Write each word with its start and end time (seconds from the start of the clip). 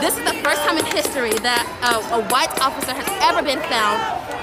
This 0.00 0.18
is 0.18 0.24
the 0.24 0.36
first 0.44 0.60
time 0.62 0.76
in 0.76 0.84
history 0.84 1.32
that 1.40 1.64
a, 2.12 2.20
white 2.28 2.52
officer 2.60 2.92
has 2.92 3.08
ever 3.24 3.40
been 3.40 3.60
found 3.64 3.96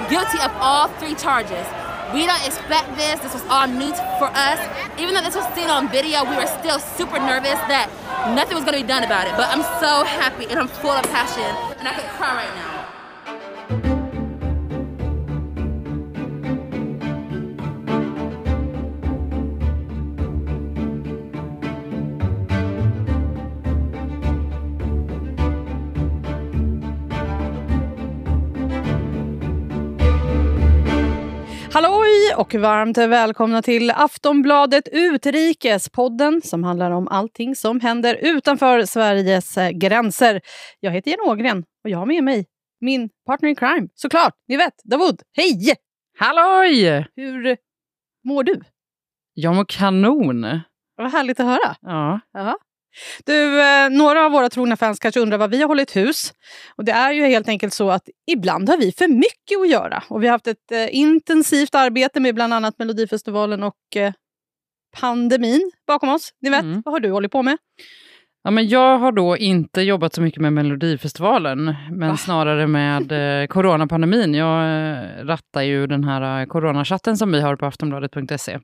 guilty 0.10 0.42
of 0.42 0.50
all 0.58 0.88
three 0.98 1.14
charges. 1.14 1.66
We 2.14 2.26
don't 2.26 2.42
expect 2.46 2.90
this. 2.98 3.20
This 3.22 3.33
was 3.33 3.46
all 3.49 3.68
new 3.68 3.94
for 4.18 4.29
us. 4.34 4.60
Even 4.97 5.13
though 5.13 5.21
this 5.21 5.36
was 5.36 5.46
seen 5.54 5.70
on 5.70 5.89
video, 5.89 6.26
we 6.26 6.36
were 6.36 6.50
still 6.62 6.79
super 6.79 7.20
nervous 7.20 7.58
that 7.70 7.89
nothing 8.34 8.55
was 8.55 8.66
going 8.66 8.78
to 8.78 8.84
be 8.84 8.88
done 8.88 9.04
about 9.04 9.28
it. 9.28 9.34
But 9.38 9.50
I'm 9.54 9.62
so 9.78 10.05
happy 10.05 10.46
and 10.50 10.60
I'm 10.60 10.68
full 10.68 10.92
of 10.92 11.06
passion, 11.10 11.46
and 11.78 11.88
I 11.88 11.94
could 11.94 12.10
cry 12.17 12.46
right 12.46 12.56
now. 12.56 12.72
Och 32.37 32.55
varmt 32.55 32.97
välkomna 32.97 33.61
till 33.61 33.91
Aftonbladet 33.91 34.87
Utrikes, 34.91 35.89
podden 35.89 36.41
som 36.41 36.63
handlar 36.63 36.91
om 36.91 37.07
allting 37.07 37.55
som 37.55 37.79
händer 37.79 38.17
utanför 38.21 38.85
Sveriges 38.85 39.57
eh, 39.57 39.69
gränser. 39.69 40.41
Jag 40.79 40.91
heter 40.91 41.11
Jenny 41.11 41.23
Ågren 41.23 41.63
och 41.83 41.89
jag 41.89 41.97
har 41.97 42.05
med 42.05 42.23
mig 42.23 42.45
min 42.81 43.09
partner 43.25 43.49
in 43.49 43.55
crime, 43.55 43.87
såklart, 43.93 44.33
ni 44.47 44.57
vet, 44.57 44.73
Davud. 44.83 45.21
Hej! 45.37 45.75
Halloj! 46.19 47.07
Hur 47.15 47.57
mår 48.23 48.43
du? 48.43 48.61
Jag 49.34 49.55
mår 49.55 49.65
kanon. 49.67 50.59
Vad 50.95 51.11
härligt 51.11 51.39
att 51.39 51.45
höra. 51.45 51.75
Ja. 51.81 52.20
Jaha. 52.34 52.55
Du, 53.25 53.61
eh, 53.61 53.89
några 53.89 54.25
av 54.25 54.31
våra 54.31 54.49
trogna 54.49 54.77
fans 54.77 54.99
kanske 54.99 55.20
undrar 55.20 55.38
var 55.38 55.47
vi 55.47 55.61
har 55.61 55.67
hållit 55.67 55.95
hus. 55.95 56.34
Och 56.75 56.85
det 56.85 56.91
är 56.91 57.11
ju 57.11 57.25
helt 57.25 57.47
enkelt 57.47 57.73
så 57.73 57.91
att 57.91 58.09
ibland 58.31 58.70
har 58.70 58.77
vi 58.77 58.91
för 58.91 59.07
mycket 59.07 59.59
att 59.62 59.70
göra. 59.70 60.04
Och 60.09 60.23
vi 60.23 60.27
har 60.27 60.31
haft 60.31 60.48
ett 60.48 60.71
eh, 60.71 60.95
intensivt 60.95 61.76
arbete 61.76 62.20
med 62.20 62.35
bland 62.35 62.53
annat 62.53 62.79
Melodifestivalen 62.79 63.63
och 63.63 63.95
eh, 63.95 64.14
pandemin 65.00 65.72
bakom 65.88 66.09
oss. 66.09 66.30
Ni 66.42 66.50
vet, 66.50 66.62
Mm. 66.64 66.81
vad 66.86 66.94
har 66.94 67.00
du 67.00 67.12
hållit 67.12 67.31
på 67.31 67.42
med? 67.44 67.58
Ja, 68.46 68.52
men 68.52 68.68
jag 68.68 69.00
har 69.00 69.12
då 69.12 69.38
inte 69.38 69.82
jobbat 69.82 70.14
så 70.14 70.22
mycket 70.22 70.42
med 70.42 70.54
Melodifestivalen, 70.54 71.76
men 71.92 72.10
Va? 72.10 72.18
snarare 72.18 72.68
med 72.68 73.42
eh, 73.42 73.48
coronapandemin. 73.48 74.34
Jag 74.34 74.64
eh, 74.64 75.26
rattar 75.26 75.62
ju 75.62 75.88
den 75.88 76.04
här 76.04 76.42
eh, 76.42 76.46
coronachatten 76.46 77.18
som 77.18 77.32
vi 77.32 77.42
har 77.42 77.56
på 77.56 77.66
aftonbladet.se 77.66 78.60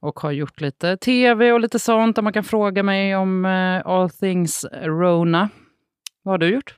och 0.00 0.20
har 0.20 0.30
gjort 0.30 0.60
lite 0.60 0.96
tv 0.96 1.52
och 1.52 1.60
lite 1.60 1.78
sånt 1.78 2.16
där 2.16 2.22
man 2.22 2.32
kan 2.32 2.44
fråga 2.44 2.82
mig 2.82 3.16
om 3.16 3.44
eh, 3.44 3.86
all 3.86 4.10
things 4.10 4.66
Rona. 4.82 5.48
Vad 6.22 6.32
har 6.32 6.38
du 6.38 6.54
gjort? 6.54 6.74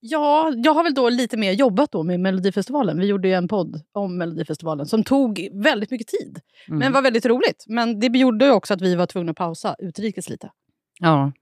Ja, 0.00 0.52
jag 0.56 0.74
har 0.74 0.84
väl 0.84 0.94
då 0.94 1.08
lite 1.08 1.36
mer 1.36 1.52
jobbat 1.52 1.92
då 1.92 2.02
med 2.02 2.20
Melodifestivalen. 2.20 2.98
Vi 2.98 3.06
gjorde 3.06 3.28
ju 3.28 3.34
en 3.34 3.48
podd 3.48 3.82
om 3.92 4.18
Melodifestivalen 4.18 4.86
som 4.86 5.04
tog 5.04 5.48
väldigt 5.52 5.90
mycket 5.90 6.06
tid. 6.06 6.40
Mm. 6.68 6.78
Men 6.78 6.92
var 6.92 7.02
väldigt 7.02 7.26
roligt. 7.26 7.64
Men 7.68 8.00
det 8.00 8.18
gjorde 8.18 8.44
ju 8.44 8.50
också 8.50 8.74
att 8.74 8.82
vi 8.82 8.94
var 8.94 9.06
tvungna 9.06 9.30
att 9.30 9.36
pausa 9.36 9.76
utrikes 9.78 10.28
lite. 10.28 10.50
Ja, 11.00 11.32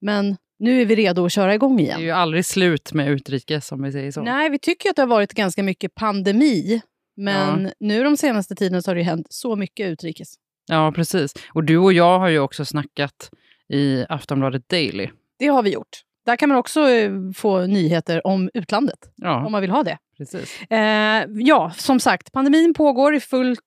Men 0.00 0.36
nu 0.58 0.80
är 0.80 0.86
vi 0.86 0.94
redo 0.94 1.24
att 1.26 1.32
köra 1.32 1.54
igång 1.54 1.76
det 1.76 1.82
igen. 1.82 1.98
är 2.00 2.04
ju 2.04 2.10
aldrig 2.10 2.44
slut 2.44 2.92
med 2.92 3.08
utrikes 3.10 3.72
om 3.72 3.82
vi 3.82 3.92
säger 3.92 4.10
så. 4.12 4.22
Nej, 4.22 4.50
vi 4.50 4.58
tycker 4.58 4.90
att 4.90 4.96
det 4.96 5.02
har 5.02 5.06
varit 5.06 5.32
ganska 5.32 5.62
mycket 5.62 5.94
pandemi. 5.94 6.80
Men 7.16 7.70
nu 7.80 8.04
de 8.04 8.16
senaste 8.16 8.54
tiden 8.54 8.82
så 8.82 8.90
har 8.90 8.94
det 8.94 9.02
hänt 9.02 9.26
så 9.30 9.56
mycket 9.56 9.86
utrikes. 9.88 10.34
Ja, 10.68 10.92
precis. 10.96 11.32
Och 11.52 11.64
du 11.64 11.78
och 11.78 11.92
jag 11.92 12.18
har 12.18 12.28
ju 12.28 12.38
också 12.38 12.64
snackat 12.64 13.30
i 13.68 14.04
Aftonbladet 14.08 14.68
Daily. 14.68 15.08
Det 15.38 15.46
har 15.46 15.62
vi 15.62 15.70
gjort. 15.72 16.00
Där 16.26 16.36
kan 16.36 16.48
man 16.48 16.58
också 16.58 16.88
eh, 16.88 17.10
få 17.36 17.66
nyheter 17.66 18.26
om 18.26 18.50
utlandet, 18.54 18.98
om 19.04 19.12
Ja, 19.16 19.48
man 19.48 19.60
vill 19.60 19.70
ha 19.70 19.82
det. 19.82 19.98
precis. 20.18 20.60
Eh, 20.70 21.24
ja, 21.28 21.72
som 21.76 22.00
sagt, 22.00 22.32
pandemin 22.32 22.74
pågår 22.74 23.14
i 23.14 23.20
fullt 23.20 23.60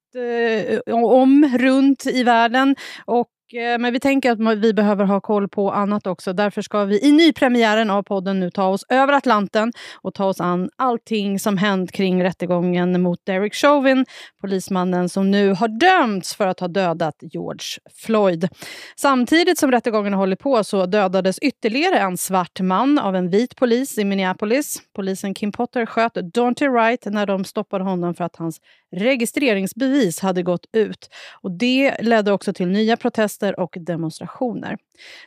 eh, 0.87 0.93
om 0.95 1.57
runt 1.59 2.05
i 2.05 2.23
världen. 2.23 2.75
Och, 3.05 3.27
Eh, 3.55 3.79
men 3.79 3.93
vi 3.93 3.99
tänker 3.99 4.31
att 4.31 4.57
vi 4.57 4.73
behöver 4.73 5.05
ha 5.05 5.21
koll 5.21 5.47
på 5.47 5.71
annat 5.71 6.07
också. 6.07 6.33
Därför 6.33 6.61
ska 6.61 6.85
vi 6.85 7.05
i 7.05 7.11
nypremiären 7.11 7.89
av 7.89 8.03
podden 8.03 8.39
nu 8.39 8.51
ta 8.51 8.67
oss 8.67 8.85
över 8.89 9.13
Atlanten 9.13 9.71
och 10.01 10.13
ta 10.13 10.25
oss 10.25 10.41
an 10.41 10.69
allting 10.75 11.39
som 11.39 11.57
hänt 11.57 11.91
kring 11.91 12.23
rättegången 12.23 13.01
mot 13.01 13.25
Derek 13.25 13.53
Chauvin, 13.53 14.05
polismannen 14.41 15.09
som 15.09 15.31
nu 15.31 15.53
har 15.53 15.67
dömts 15.67 16.35
för 16.35 16.47
att 16.47 16.59
ha 16.59 16.67
dödat 16.67 17.15
George 17.21 17.79
Floyd. 17.95 18.49
Samtidigt 18.95 19.57
som 19.57 19.71
rättegången 19.71 20.13
håller 20.13 20.35
på 20.35 20.63
så 20.63 20.85
dödades 20.85 21.39
ytterligare 21.39 21.99
en 21.99 22.17
svart 22.17 22.59
man 22.59 22.99
av 22.99 23.15
en 23.15 23.29
vit 23.29 23.55
polis 23.55 23.97
i 23.97 24.03
Minneapolis. 24.03 24.81
Polisen 24.95 25.33
Kim 25.33 25.51
Potter 25.51 25.85
sköt 25.85 26.13
Daunte 26.13 26.67
Wright 26.67 27.05
när 27.05 27.25
de 27.25 27.45
stoppade 27.45 27.83
honom 27.83 28.15
för 28.15 28.23
att 28.23 28.35
hans 28.35 28.59
registreringsbevis 28.95 30.19
hade 30.19 30.43
gått 30.43 30.65
ut. 30.73 31.09
Och 31.41 31.51
Det 31.51 31.95
ledde 32.01 32.31
också 32.31 32.53
till 32.53 32.67
nya 32.67 32.97
protester 32.97 33.42
och 33.51 33.77
demonstrationer. 33.79 34.77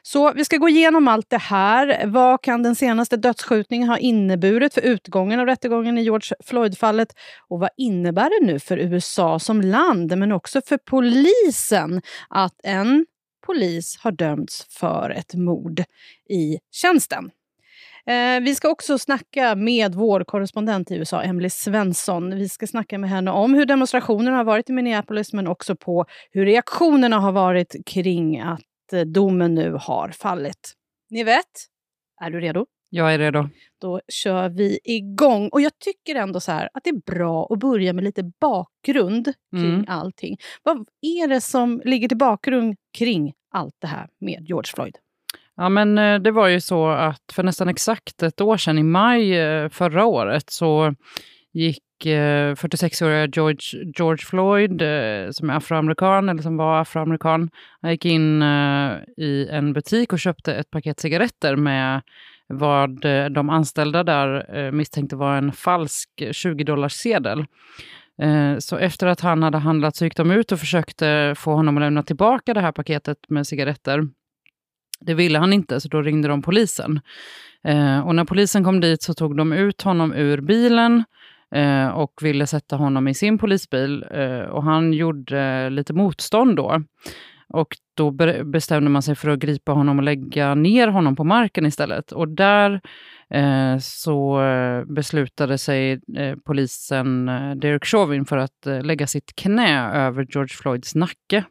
Så 0.03 0.33
vi 0.33 0.45
ska 0.45 0.57
gå 0.57 0.69
igenom 0.69 1.09
allt 1.09 1.31
det 1.31 1.39
här. 1.39 2.07
Vad 2.07 2.43
kan 2.43 2.63
den 2.63 2.75
senaste 2.75 3.17
dödsskjutningen 3.17 3.89
ha 3.89 3.99
inneburit 3.99 4.75
för 4.75 4.81
utgången 4.81 5.41
av 5.41 5.47
rättegången 5.47 5.99
i 5.99 6.03
George 6.03 6.37
Floyd-fallet? 6.45 7.09
Och 7.49 7.61
vad 7.61 7.71
innebär 7.77 8.41
det 8.41 8.47
nu 8.47 8.59
för 8.61 8.77
USA 8.77 9.39
som 9.39 9.61
land, 9.61 10.19
men 10.19 10.33
också 10.33 10.61
för 10.67 10.79
polisen, 10.79 12.03
att 12.29 12.61
en 12.63 13.07
polis 13.47 13.99
har 14.01 14.13
dömts 14.13 14.67
för 14.71 15.11
ett 15.11 15.35
mord 15.35 15.83
i 16.29 16.59
tjänsten? 16.73 17.31
Eh, 18.07 18.41
vi 18.41 18.55
ska 18.55 18.69
också 18.69 18.99
snacka 18.99 19.55
med 19.55 19.95
vår 19.95 20.25
korrespondent 20.25 20.91
i 20.91 20.95
USA, 20.95 21.23
Emily 21.23 21.51
Svensson. 21.51 22.31
Vi 22.37 22.49
ska 22.49 22.67
snacka 22.67 22.99
med 22.99 23.11
henne 23.11 23.31
om 23.31 23.55
hur 23.55 23.67
demonstrationerna 23.67 24.37
har 24.37 24.45
varit 24.45 24.71
i 24.71 24.73
Minneapolis 24.73 25.33
men 25.33 25.47
också 25.47 25.77
på 25.77 26.05
hur 26.31 26.45
reaktionerna 26.47 27.19
har 27.19 27.33
varit 27.33 27.77
kring 27.87 28.41
att 28.41 28.93
eh, 28.93 29.01
domen 29.01 29.55
nu 29.55 29.73
har 29.81 30.09
fallit. 30.09 30.73
Ni 31.11 31.25
vet, 31.25 31.45
är 32.21 32.31
du 32.31 32.41
redo? 32.41 32.67
Jag 32.91 33.15
är 33.15 33.19
redo. 33.19 33.49
Då 33.81 34.01
kör 34.09 34.49
vi 34.49 34.79
igång. 34.85 35.49
Och 35.49 35.61
jag 35.61 35.73
tycker 35.79 36.15
ändå 36.15 36.41
så 36.41 36.53
här 36.53 36.69
att 36.75 36.85
det 36.85 36.91
är 36.91 37.15
bra 37.15 37.49
att 37.51 37.59
börja 37.59 37.93
med 37.93 38.05
lite 38.05 38.23
bakgrund 38.41 39.33
kring 39.57 39.75
Mm. 39.75 39.85
allting. 39.89 40.37
Vad 40.63 40.89
är 41.03 41.29
det 41.29 41.41
som 41.41 41.83
ligger 41.85 42.09
till 42.09 42.19
bakgrund 42.19 42.77
kring 42.99 43.33
allt 43.51 43.75
det 43.79 43.87
här 43.87 44.09
med 44.21 44.45
George 44.49 44.73
Floyd? 44.75 44.97
Ja, 45.57 45.69
men 45.69 45.99
eh, 45.99 46.19
det 46.19 46.31
var 46.31 46.49
ju 46.49 46.61
så 46.61 46.89
att 46.89 47.33
för 47.33 47.43
nästan 47.43 47.69
exakt 47.69 48.23
ett 48.23 48.41
år 48.41 48.57
sedan, 48.57 48.79
i 48.79 48.83
maj 48.83 49.39
eh, 49.39 49.69
förra 49.69 50.05
året, 50.05 50.51
så 50.51 50.95
gick 51.53 52.07
eh, 52.07 52.55
46-åriga 52.55 53.27
George, 53.27 53.93
George 53.99 54.27
Floyd, 54.27 54.83
som 55.35 55.51
är 55.51 55.55
afroamerikan, 55.55 56.29
eller 56.29 56.43
som 56.43 56.57
var 56.57 56.81
afroamerikan, 56.81 57.51
han 57.83 57.91
gick 57.91 58.05
in 58.05 58.43
i 59.17 59.49
en 59.51 59.73
butik 59.73 60.13
och 60.13 60.19
köpte 60.19 60.55
ett 60.55 60.71
paket 60.71 61.01
cigaretter 61.01 61.57
med 61.57 62.03
vad 62.49 63.01
de 63.31 63.51
anställda 63.51 64.03
där 64.03 64.71
misstänkte 64.71 65.17
var 65.17 65.37
en 65.37 65.53
falsk 65.53 66.11
20-dollarsedel. 66.17 67.45
Så 68.59 68.77
efter 68.77 69.07
att 69.07 69.21
han 69.21 69.43
hade 69.43 69.59
handlat 69.59 69.97
så 69.97 70.05
gick 70.05 70.17
de 70.17 70.31
ut 70.31 70.53
och 70.53 70.61
försökte 70.61 71.35
få 71.37 71.53
honom 71.55 71.77
att 71.77 71.83
lämna 71.83 72.03
tillbaka 72.03 72.55
det 72.55 72.61
här 72.61 72.73
paketet 72.73 73.19
med 73.29 73.47
cigaretter. 73.47 74.09
Det 75.01 75.15
ville 75.15 75.39
han 75.39 75.53
inte, 75.53 75.81
så 75.81 75.89
då 75.89 76.03
ringde 76.03 76.29
de 76.29 76.43
polisen. 76.43 77.01
Eh, 77.65 78.01
och 78.01 78.15
när 78.15 78.25
polisen 78.25 78.65
kom 78.65 78.81
dit 78.81 79.03
så 79.03 79.15
tog 79.15 79.37
de 79.37 79.53
ut 79.53 79.83
honom 79.83 80.13
ur 80.13 80.41
bilen 80.41 81.05
eh, 81.55 81.89
och 81.89 82.13
ville 82.23 82.47
sätta 82.47 82.77
honom 82.77 83.09
i 83.09 83.15
sin 83.15 83.39
polisbil. 83.39 84.05
Eh, 84.11 84.41
och 84.41 84.63
han 84.63 84.93
gjorde 84.93 85.71
lite 85.71 85.93
motstånd 85.93 86.57
då. 86.57 86.83
Och 87.49 87.77
då 87.97 88.11
be- 88.11 88.45
bestämde 88.45 88.91
man 88.91 89.03
sig 89.03 89.15
för 89.15 89.29
att 89.29 89.39
gripa 89.39 89.73
honom 89.73 89.99
och 89.99 90.05
lägga 90.05 90.55
ner 90.55 90.89
honom 90.89 91.17
på 91.17 91.25
marken 91.25 91.67
istället. 91.67 92.13
Och 92.13 92.29
där 92.29 92.81
eh, 93.31 93.79
så 93.79 94.43
eh, 94.43 94.85
beslutade 94.85 95.59
sig 95.59 95.93
eh, 96.17 96.37
polisen 96.45 97.29
eh, 97.29 97.51
Derek 97.55 97.85
Chauvin 97.85 98.25
för 98.25 98.37
att 98.37 98.67
eh, 98.67 98.83
lägga 98.83 99.07
sitt 99.07 99.37
knä 99.37 99.91
över 99.93 100.27
George 100.31 100.57
Floyds 100.57 100.95
nacke. 100.95 101.45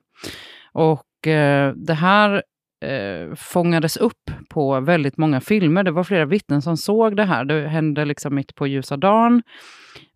Och 0.72 1.28
eh, 1.28 1.74
det 1.75 1.94
här 1.94 2.44
eh, 2.86 3.36
fångades 3.36 3.98
upp 3.98 4.32
på 4.50 4.80
väldigt 4.80 5.18
många 5.18 5.42
filmer. 5.42 5.84
Det 5.84 5.92
var 5.92 6.04
flera 6.04 6.26
vittnen 6.26 6.62
som 6.62 6.78
såg 6.78 7.16
det 7.16 7.24
här. 7.24 7.46
Det 7.46 7.68
hände 7.68 8.06
liksom 8.06 8.36
mitt 8.36 8.56
på 8.56 8.68
ljusa 8.68 8.98
dagen. 8.98 9.44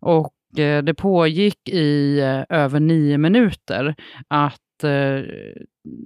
Och 0.00 0.58
eh, 0.58 0.82
det 0.82 0.94
pågick 0.94 1.68
i 1.68 2.20
eh, 2.20 2.58
över 2.58 2.80
nio 2.80 3.18
minuter 3.18 3.94
att 4.28 4.84
eh, 4.84 5.22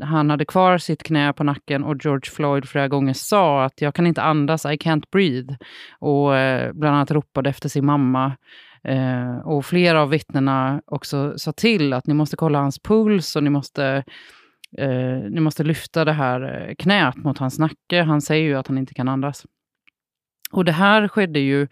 han 0.02 0.30
hade 0.30 0.44
kvar 0.44 0.78
sitt 0.78 1.02
knä 1.02 1.32
på 1.32 1.44
nacken 1.44 1.84
och 1.84 2.04
George 2.04 2.30
Floyd 2.30 2.68
flera 2.68 2.88
gånger 2.88 3.12
sa 3.12 3.64
att 3.64 3.80
jag 3.80 3.94
kan 3.94 4.06
inte 4.06 4.22
andas, 4.22 4.64
I 4.64 4.68
can't 4.68 5.04
breathe. 5.12 5.56
Och 5.98 6.36
eh, 6.36 6.72
bland 6.72 6.96
annat 6.96 7.10
ropade 7.10 7.50
efter 7.50 7.68
sin 7.68 7.86
mamma. 7.86 8.36
Eh, 8.84 9.36
och 9.44 9.66
flera 9.66 10.02
av 10.02 10.10
vittnena 10.10 10.82
också 10.86 11.38
sa 11.38 11.52
till 11.52 11.92
att 11.92 12.06
ni 12.06 12.14
måste 12.14 12.36
kolla 12.36 12.58
hans 12.58 12.78
puls 12.78 13.36
och 13.36 13.42
ni 13.42 13.50
måste 13.50 14.04
eh, 14.78 15.30
ni 15.30 15.40
måste 15.40 15.64
lyfta 15.64 16.04
det 16.04 16.12
här 16.12 16.68
eh, 16.68 16.74
knät 16.74 17.16
mot 17.16 17.38
hans 17.38 17.58
nacke. 17.58 18.02
Han 18.02 18.20
säger 18.20 18.44
ju 18.44 18.54
att 18.54 18.66
han 18.66 18.78
inte 18.78 18.94
kan 18.94 19.08
andas. 19.08 19.46
Och 20.52 20.64
det 20.64 20.72
här 20.72 21.08
skedde 21.08 21.40
ju 21.40 21.66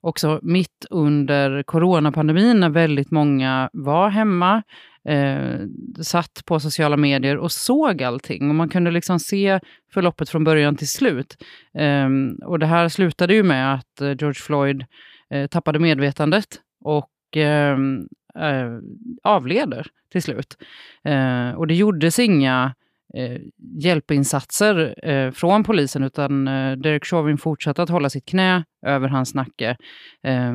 också 0.00 0.40
mitt 0.42 0.86
under 0.90 1.62
coronapandemin 1.62 2.60
när 2.60 2.70
väldigt 2.70 3.10
många 3.10 3.70
var 3.72 4.08
hemma, 4.08 4.62
eh, 5.04 5.60
satt 6.02 6.42
på 6.44 6.60
sociala 6.60 6.96
medier 6.96 7.36
och 7.36 7.52
såg 7.52 8.02
allting. 8.02 8.48
Och 8.48 8.54
man 8.54 8.68
kunde 8.68 8.90
liksom 8.90 9.20
se 9.20 9.60
förloppet 9.92 10.28
från 10.28 10.44
början 10.44 10.76
till 10.76 10.88
slut. 10.88 11.36
Eh, 11.74 12.08
och 12.44 12.58
det 12.58 12.66
här 12.66 12.88
slutade 12.88 13.34
ju 13.34 13.42
med 13.42 13.74
att 13.74 14.00
eh, 14.00 14.08
George 14.08 14.34
Floyd 14.34 14.84
eh, 15.30 15.46
tappade 15.46 15.78
medvetandet 15.78 16.60
och 16.84 17.10
ehm, 17.36 18.08
eh, 18.34 18.78
avleder 19.22 19.86
till 20.12 20.22
slut. 20.22 20.56
Eh, 21.04 21.50
och 21.50 21.66
det 21.66 21.74
gjordes 21.74 22.18
inga 22.18 22.74
eh, 23.14 23.40
hjälpinsatser 23.80 24.94
eh, 25.08 25.30
från 25.30 25.64
polisen, 25.64 26.02
utan 26.04 26.48
eh, 26.48 26.76
Derek 26.76 27.04
Chauvin 27.04 27.38
fortsatte 27.38 27.82
att 27.82 27.88
hålla 27.88 28.10
sitt 28.10 28.26
knä 28.26 28.64
över 28.86 29.08
hans 29.08 29.34
nacke 29.34 29.76
eh, 30.22 30.54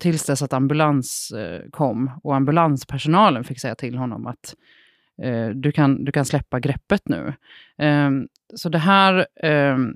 tills 0.00 0.26
dess 0.26 0.42
att 0.42 0.52
ambulans 0.52 1.32
eh, 1.36 1.60
kom. 1.70 2.10
Och 2.22 2.36
ambulanspersonalen 2.36 3.44
fick 3.44 3.60
säga 3.60 3.74
till 3.74 3.96
honom 3.98 4.26
att 4.26 4.54
eh, 4.54 4.79
Eh, 5.22 5.48
du, 5.48 5.72
kan, 5.72 6.04
du 6.04 6.12
kan 6.12 6.24
släppa 6.24 6.60
greppet 6.60 7.08
nu. 7.08 7.34
Ehm, 7.78 8.28
så 8.54 8.68
det 8.68 8.78
här 8.78 9.26
ehm, 9.42 9.94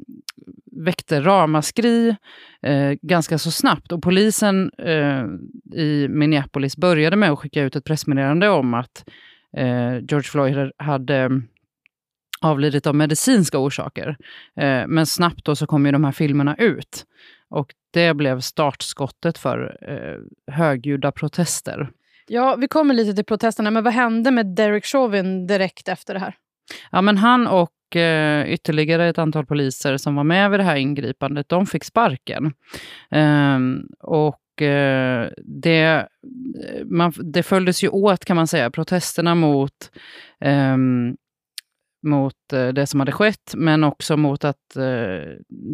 väckte 0.72 1.20
ramaskri 1.20 2.16
eh, 2.62 2.92
ganska 3.02 3.38
så 3.38 3.50
snabbt. 3.50 3.92
Och 3.92 4.02
polisen 4.02 4.70
eh, 4.78 5.24
i 5.80 6.08
Minneapolis 6.08 6.76
började 6.76 7.16
med 7.16 7.30
att 7.30 7.38
skicka 7.38 7.62
ut 7.62 7.76
ett 7.76 7.84
pressmeddelande 7.84 8.48
om 8.48 8.74
att 8.74 9.04
eh, 9.56 9.94
George 9.94 10.22
Floyd 10.22 10.72
hade 10.76 11.16
mm, 11.16 11.48
avlidit 12.40 12.86
av 12.86 12.94
medicinska 12.94 13.58
orsaker. 13.58 14.16
Eh, 14.56 14.86
men 14.86 15.06
snabbt 15.06 15.44
då 15.44 15.56
så 15.56 15.66
kom 15.66 15.86
ju 15.86 15.92
de 15.92 16.04
här 16.04 16.12
filmerna 16.12 16.56
ut. 16.56 17.06
Och 17.48 17.74
det 17.90 18.14
blev 18.14 18.40
startskottet 18.40 19.38
för 19.38 19.76
eh, 19.88 20.54
högljudda 20.54 21.12
protester. 21.12 21.90
Ja, 22.26 22.56
vi 22.56 22.68
kommer 22.68 22.94
lite 22.94 23.14
till 23.14 23.24
protesterna, 23.24 23.70
men 23.70 23.84
vad 23.84 23.92
hände 23.92 24.30
med 24.30 24.46
Derek 24.46 24.84
Chauvin 24.84 25.46
direkt 25.46 25.88
efter 25.88 26.14
det 26.14 26.20
här? 26.20 26.34
Ja, 26.90 27.02
men 27.02 27.18
han 27.18 27.46
och 27.46 27.96
eh, 27.96 28.52
ytterligare 28.52 29.08
ett 29.08 29.18
antal 29.18 29.46
poliser 29.46 29.96
som 29.96 30.14
var 30.14 30.24
med 30.24 30.50
vid 30.50 30.60
det 30.60 30.64
här 30.64 30.76
ingripandet, 30.76 31.48
de 31.48 31.66
fick 31.66 31.84
sparken. 31.84 32.52
Ehm, 33.10 33.86
och 34.00 34.62
eh, 34.62 35.28
det, 35.44 36.08
man, 36.84 37.12
det 37.16 37.42
följdes 37.42 37.84
ju 37.84 37.88
åt, 37.88 38.24
kan 38.24 38.36
man 38.36 38.46
säga, 38.46 38.70
protesterna 38.70 39.34
mot 39.34 39.90
um, 40.44 41.16
mot 42.04 42.52
eh, 42.52 42.68
det 42.68 42.86
som 42.86 43.00
hade 43.00 43.12
skett, 43.12 43.54
men 43.56 43.84
också 43.84 44.16
mot 44.16 44.44
att 44.44 44.76
eh, 44.76 44.82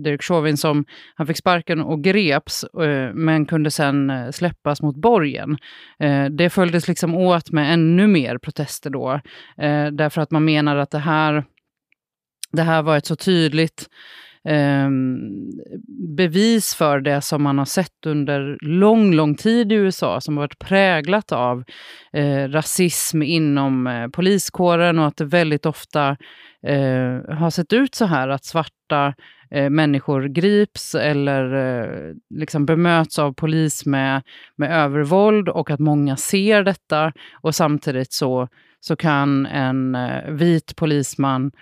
Derek 0.05 0.23
Chauvin, 0.23 0.57
som, 0.57 0.85
han 1.15 1.27
fick 1.27 1.37
sparken 1.37 1.81
och 1.81 2.05
greps, 2.05 2.65
eh, 2.65 3.13
men 3.15 3.47
kunde 3.47 3.71
sen 3.71 4.11
eh, 4.11 4.31
släppas 4.31 4.83
mot 4.83 4.97
borgen. 4.97 5.59
Eh, 5.99 6.25
det 6.25 6.51
följdes 6.51 6.89
liksom 6.89 7.15
åt 7.15 7.51
med 7.51 7.73
ännu 7.73 8.07
mer 8.07 8.39
protester 8.39 8.91
då, 8.91 9.13
eh, 9.59 9.87
därför 9.87 10.21
att 10.21 10.31
man 10.31 10.45
menar 10.45 10.77
att 10.77 10.91
det 10.91 10.99
här, 10.99 11.45
det 12.53 12.63
här 12.63 12.83
var 12.83 12.97
ett 12.97 13.07
så 13.07 13.17
tydligt 13.17 13.89
eh, 14.49 14.89
bevis 16.17 16.75
för 16.75 17.01
det 17.01 17.21
som 17.21 17.43
man 17.43 17.59
har 17.59 17.65
sett 17.65 18.07
under 18.07 18.59
lång, 18.61 19.15
lång 19.15 19.35
tid 19.35 19.73
i 19.73 19.75
USA, 19.75 20.21
som 20.21 20.37
har 20.37 20.43
varit 20.43 20.59
präglat 20.59 21.33
av 21.33 21.65
eh, 22.13 22.49
rasism 22.49 23.23
inom 23.23 23.87
eh, 23.87 24.09
poliskåren 24.09 24.99
och 24.99 25.07
att 25.07 25.17
det 25.17 25.25
väldigt 25.25 25.67
ofta 25.67 26.17
eh, 26.67 27.37
har 27.37 27.51
sett 27.51 27.73
ut 27.73 27.95
så 27.95 28.05
här 28.05 28.29
att 28.29 28.45
svarta 28.45 29.15
eh, 29.51 29.71
människor 29.71 30.25
grips 30.29 30.95
eller 30.95 31.55
eh, 31.55 32.15
liksom 32.35 32.67
bemöts 32.67 33.19
av 33.19 33.33
polis 33.33 33.87
med, 33.87 34.23
med 34.57 34.71
övervåld 34.71 35.49
och 35.49 35.71
att 35.71 35.81
många 35.81 36.17
ser 36.17 36.63
detta. 36.63 37.13
Och 37.41 37.55
samtidigt 37.55 38.13
så, 38.13 38.49
så 38.81 38.97
kan 38.97 39.47
en 39.47 39.95
eh, 39.95 40.31
vit 40.31 40.77
polisman 40.77 41.53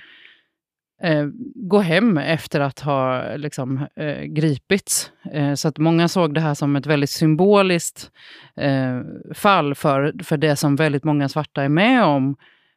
eh, 1.03 1.27
gå 1.55 1.79
hem 1.79 2.19
efter 2.19 2.61
att 2.61 2.81
ha 2.81 3.23
liksom, 3.37 3.87
eh, 3.97 4.23
gripits. 4.23 5.12
Eh, 5.33 5.55
så 5.55 5.69
att 5.69 5.79
många 5.79 6.09
såg 6.09 6.35
det 6.35 6.41
här 6.41 6.55
som 6.55 6.77
ett 6.77 6.87
väldigt 6.87 7.11
symboliskt 7.11 8.11
eh, 8.56 9.00
fall 9.35 9.75
för, 9.75 10.25
för 10.25 10.37
det 10.37 10.56
som 10.56 10.77
väldigt 10.77 11.05
många 11.05 11.29
svarta 11.29 11.62
är 11.62 11.69
med 11.69 12.05
om 12.05 12.37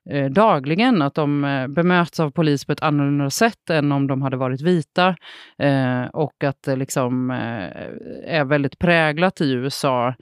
eh, 0.10 0.26
dagligen. 0.26 1.02
Att 1.02 1.16
de 1.16 1.46
eh, 1.46 1.68
bemöts 1.68 2.20
av 2.20 2.32
polis 2.32 2.66
på 2.66 2.72
ett 2.72 2.84
annorlunda 2.84 3.30
sätt 3.30 3.70
än 3.70 3.92
om 3.92 4.08
de 4.08 4.22
hade 4.22 4.38
varit 4.38 4.62
vita. 4.62 5.16
Eh, 5.58 6.04
och 6.04 6.44
att 6.44 6.64
det 6.66 6.76
liksom, 6.76 7.32
eh, 7.32 8.38
är 8.38 8.46
väldigt 8.46 8.80
präglat 8.80 9.42
i 9.42 9.52
USA 9.52 10.14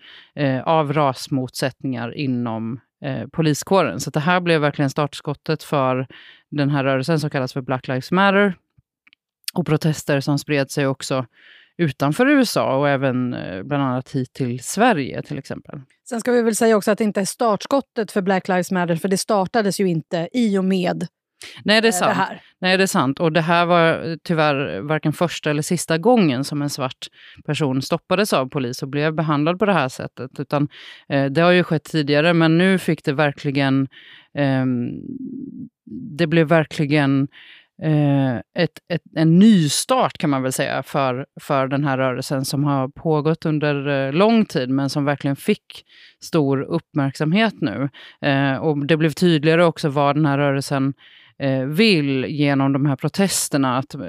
av 0.64 0.94
rasmotsättningar 0.94 2.18
inom 2.18 2.80
eh, 3.02 3.28
poliskåren. 3.28 4.00
Så 4.00 4.10
det 4.10 4.20
här 4.20 4.40
blev 4.40 4.62
verkligen 4.62 4.90
startskottet 4.90 5.64
för 5.64 6.08
den 6.50 6.70
här 6.70 6.84
rörelsen 6.84 7.20
som 7.20 7.30
kallas 7.30 7.54
för 7.54 7.62
Black 7.62 7.88
Lives 7.88 8.12
Matter. 8.12 8.56
Och 9.54 9.66
protester 9.66 10.20
som 10.20 10.40
spred 10.40 10.72
sig 10.72 10.88
också 10.88 11.26
utanför 11.78 12.28
USA 12.28 12.78
och 12.78 12.90
även 12.90 13.34
eh, 13.34 13.64
bland 13.64 13.84
annat 13.84 14.12
hit 14.12 14.34
till 14.34 14.64
Sverige 14.64 15.22
till 15.22 15.38
exempel. 15.38 15.82
Sen 16.10 16.20
ska 16.20 16.32
vi 16.32 16.42
väl 16.42 16.56
säga 16.56 16.78
också 16.78 16.92
att 16.92 16.98
det 16.98 17.04
inte 17.04 17.22
är 17.22 17.26
startskottet 17.26 18.12
för 18.12 18.22
Black 18.22 18.48
Lives 18.48 18.72
Matter, 18.72 18.96
för 18.96 19.08
det 19.08 19.18
startades 19.18 19.80
ju 19.80 19.90
inte 19.90 20.30
i 20.32 20.58
och 20.58 20.66
med 20.66 21.08
Nej, 21.64 21.82
det 21.82 21.88
är 21.88 21.92
sant. 21.92 22.18
Det 22.30 22.40
Nej, 22.62 22.78
det 22.78 22.84
är 22.84 22.88
sant. 22.88 23.20
Och 23.20 23.32
det 23.32 23.42
här 23.42 23.66
var 23.66 24.18
tyvärr 24.24 24.82
varken 24.82 25.14
första 25.14 25.50
eller 25.50 25.62
sista 25.62 25.98
gången 25.98 26.44
som 26.44 26.62
en 26.62 26.70
svart 26.70 27.08
person 27.46 27.82
stoppades 27.82 28.34
av 28.34 28.50
polis 28.50 28.84
och 28.84 28.90
blev 28.90 29.14
behandlad 29.14 29.60
på 29.60 29.66
det 29.66 29.74
här 29.74 29.90
sättet. 29.90 30.40
Utan 30.40 30.68
eh, 31.10 31.26
det 31.26 31.42
har 31.42 31.52
ju 31.52 31.64
skett 31.64 31.84
tidigare, 31.84 32.34
men 32.34 32.58
nu 32.58 32.78
fick 32.78 33.04
det 33.04 33.14
verkligen... 33.14 33.88
Eh, 34.38 34.66
det 36.18 36.28
blev 36.28 36.48
verkligen 36.48 37.28
eh, 37.84 38.36
ett, 38.36 38.80
ett, 38.94 39.02
en 39.16 39.40
nystart 39.40 40.18
kan 40.18 40.30
man 40.30 40.44
väl 40.44 40.54
säga 40.54 40.84
för, 40.84 41.26
för 41.42 41.68
den 41.68 41.84
här 41.84 41.98
rörelsen 41.98 42.46
som 42.46 42.64
har 42.64 42.88
pågått 42.88 43.46
under 43.46 43.88
eh, 43.88 44.14
lång 44.14 44.46
tid 44.46 44.70
men 44.70 44.90
som 44.90 45.06
verkligen 45.06 45.36
fick 45.36 45.86
stor 46.24 46.62
uppmärksamhet 46.62 47.54
nu. 47.62 47.90
Eh, 48.22 48.56
och 48.56 48.86
det 48.86 48.98
blev 48.98 49.12
tydligare 49.12 49.66
också 49.66 49.90
vad 49.90 50.16
den 50.16 50.26
här 50.26 50.38
rörelsen 50.38 50.88
eh, 50.88 51.19
Eh, 51.40 51.66
vill 51.66 52.26
genom 52.26 52.74
de 52.74 52.86
här 52.86 52.96
protesterna. 52.96 53.78
Att, 53.78 53.96
eh, 53.96 54.02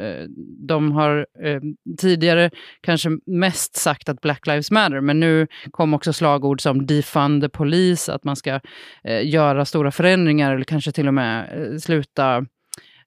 de 0.68 0.92
har 0.92 1.26
eh, 1.42 1.60
tidigare 1.98 2.50
kanske 2.80 3.10
mest 3.26 3.76
sagt 3.76 4.08
att 4.08 4.20
Black 4.20 4.46
Lives 4.46 4.70
Matter, 4.70 5.00
men 5.00 5.20
nu 5.20 5.46
kom 5.70 5.94
också 5.94 6.12
slagord 6.12 6.60
som 6.60 6.86
defund 6.86 7.42
the 7.42 7.48
police, 7.48 8.12
att 8.12 8.24
man 8.24 8.36
ska 8.36 8.60
eh, 9.04 9.28
göra 9.28 9.64
stora 9.64 9.90
förändringar 9.90 10.54
eller 10.54 10.64
kanske 10.64 10.92
till 10.92 11.08
och 11.08 11.14
med 11.14 11.68
eh, 11.72 11.78
sluta 11.78 12.46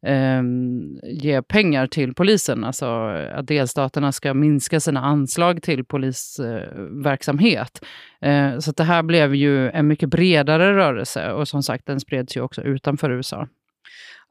Um, 0.06 1.00
ge 1.04 1.42
pengar 1.42 1.88
till 1.88 2.14
polisen, 2.14 2.64
alltså 2.64 2.86
eh, 2.86 3.40
att 3.40 3.48
delstaterna 3.48 4.12
ska 4.12 4.34
minska 4.34 4.80
sina 4.80 5.00
anslag 5.00 5.62
till 5.62 5.86
polisverksamhet. 5.86 7.86
Uh, 8.26 8.60
så 8.60 8.72
det 8.72 8.84
här 8.84 9.04
blev 9.04 9.36
ju 9.36 9.70
en 9.70 9.88
mycket 9.88 10.10
bredare 10.10 10.76
rörelse 10.76 11.32
och 11.32 11.48
som 11.48 11.64
sagt, 11.64 11.86
den 11.86 12.00
spreds 12.00 12.38
ju 12.38 12.42
också 12.42 12.62
utanför 12.62 13.10
USA. 13.10 13.48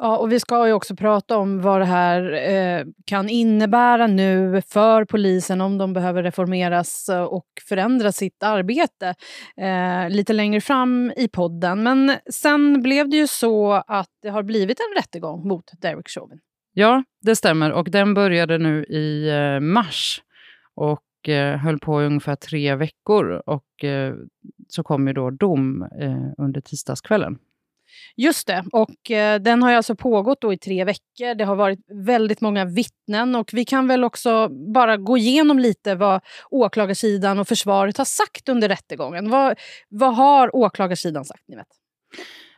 Ja, 0.04 0.16
och 0.16 0.32
vi 0.32 0.40
ska 0.40 0.66
ju 0.66 0.72
också 0.72 0.96
prata 0.96 1.36
om 1.36 1.60
vad 1.60 1.80
det 1.80 1.84
här 1.84 2.32
eh, 2.32 2.84
kan 3.06 3.28
innebära 3.28 4.06
nu 4.06 4.62
för 4.68 5.04
polisen 5.04 5.60
om 5.60 5.78
de 5.78 5.92
behöver 5.92 6.22
reformeras 6.22 7.08
eh, 7.08 7.22
och 7.22 7.46
förändra 7.68 8.12
sitt 8.12 8.42
arbete 8.42 9.14
eh, 9.56 10.10
lite 10.10 10.32
längre 10.32 10.60
fram 10.60 11.12
i 11.16 11.28
podden. 11.28 11.82
Men 11.82 12.12
sen 12.30 12.82
blev 12.82 13.08
det 13.08 13.16
ju 13.16 13.26
så 13.26 13.72
att 13.72 14.08
det 14.22 14.28
har 14.28 14.42
blivit 14.42 14.80
en 14.80 15.02
rättegång 15.02 15.48
mot 15.48 15.64
Derek 15.80 16.08
Chauvin. 16.08 16.38
Ja, 16.72 17.04
det 17.20 17.36
stämmer 17.36 17.72
och 17.72 17.90
den 17.90 18.14
började 18.14 18.58
nu 18.58 18.84
i 18.84 19.28
eh, 19.28 19.60
mars 19.60 20.22
och 20.74 21.28
eh, 21.28 21.56
höll 21.58 21.78
på 21.78 22.02
i 22.02 22.06
ungefär 22.06 22.36
tre 22.36 22.74
veckor 22.74 23.42
och 23.46 23.84
eh, 23.84 24.14
så 24.68 24.82
kom 24.82 25.08
ju 25.08 25.12
då 25.12 25.30
dom 25.30 25.82
eh, 25.82 26.44
under 26.44 26.60
tisdagskvällen. 26.60 27.38
Just 28.16 28.46
det, 28.46 28.64
och 28.72 29.10
eh, 29.10 29.40
den 29.40 29.62
har 29.62 29.72
alltså 29.72 29.96
pågått 29.96 30.40
då 30.40 30.52
i 30.52 30.58
tre 30.58 30.84
veckor. 30.84 31.34
Det 31.34 31.44
har 31.44 31.56
varit 31.56 31.80
väldigt 32.06 32.40
många 32.40 32.64
vittnen 32.64 33.34
och 33.34 33.50
vi 33.52 33.64
kan 33.64 33.88
väl 33.88 34.04
också 34.04 34.48
bara 34.48 34.96
gå 34.96 35.16
igenom 35.16 35.58
lite 35.58 35.94
vad 35.94 36.20
åklagarsidan 36.50 37.38
och 37.38 37.48
försvaret 37.48 37.98
har 37.98 38.04
sagt 38.04 38.48
under 38.48 38.68
rättegången. 38.68 39.30
Vad, 39.30 39.58
vad 39.88 40.16
har 40.16 40.56
åklagarsidan 40.56 41.24
sagt? 41.24 41.44
Ni 41.48 41.56
vet? 41.56 41.66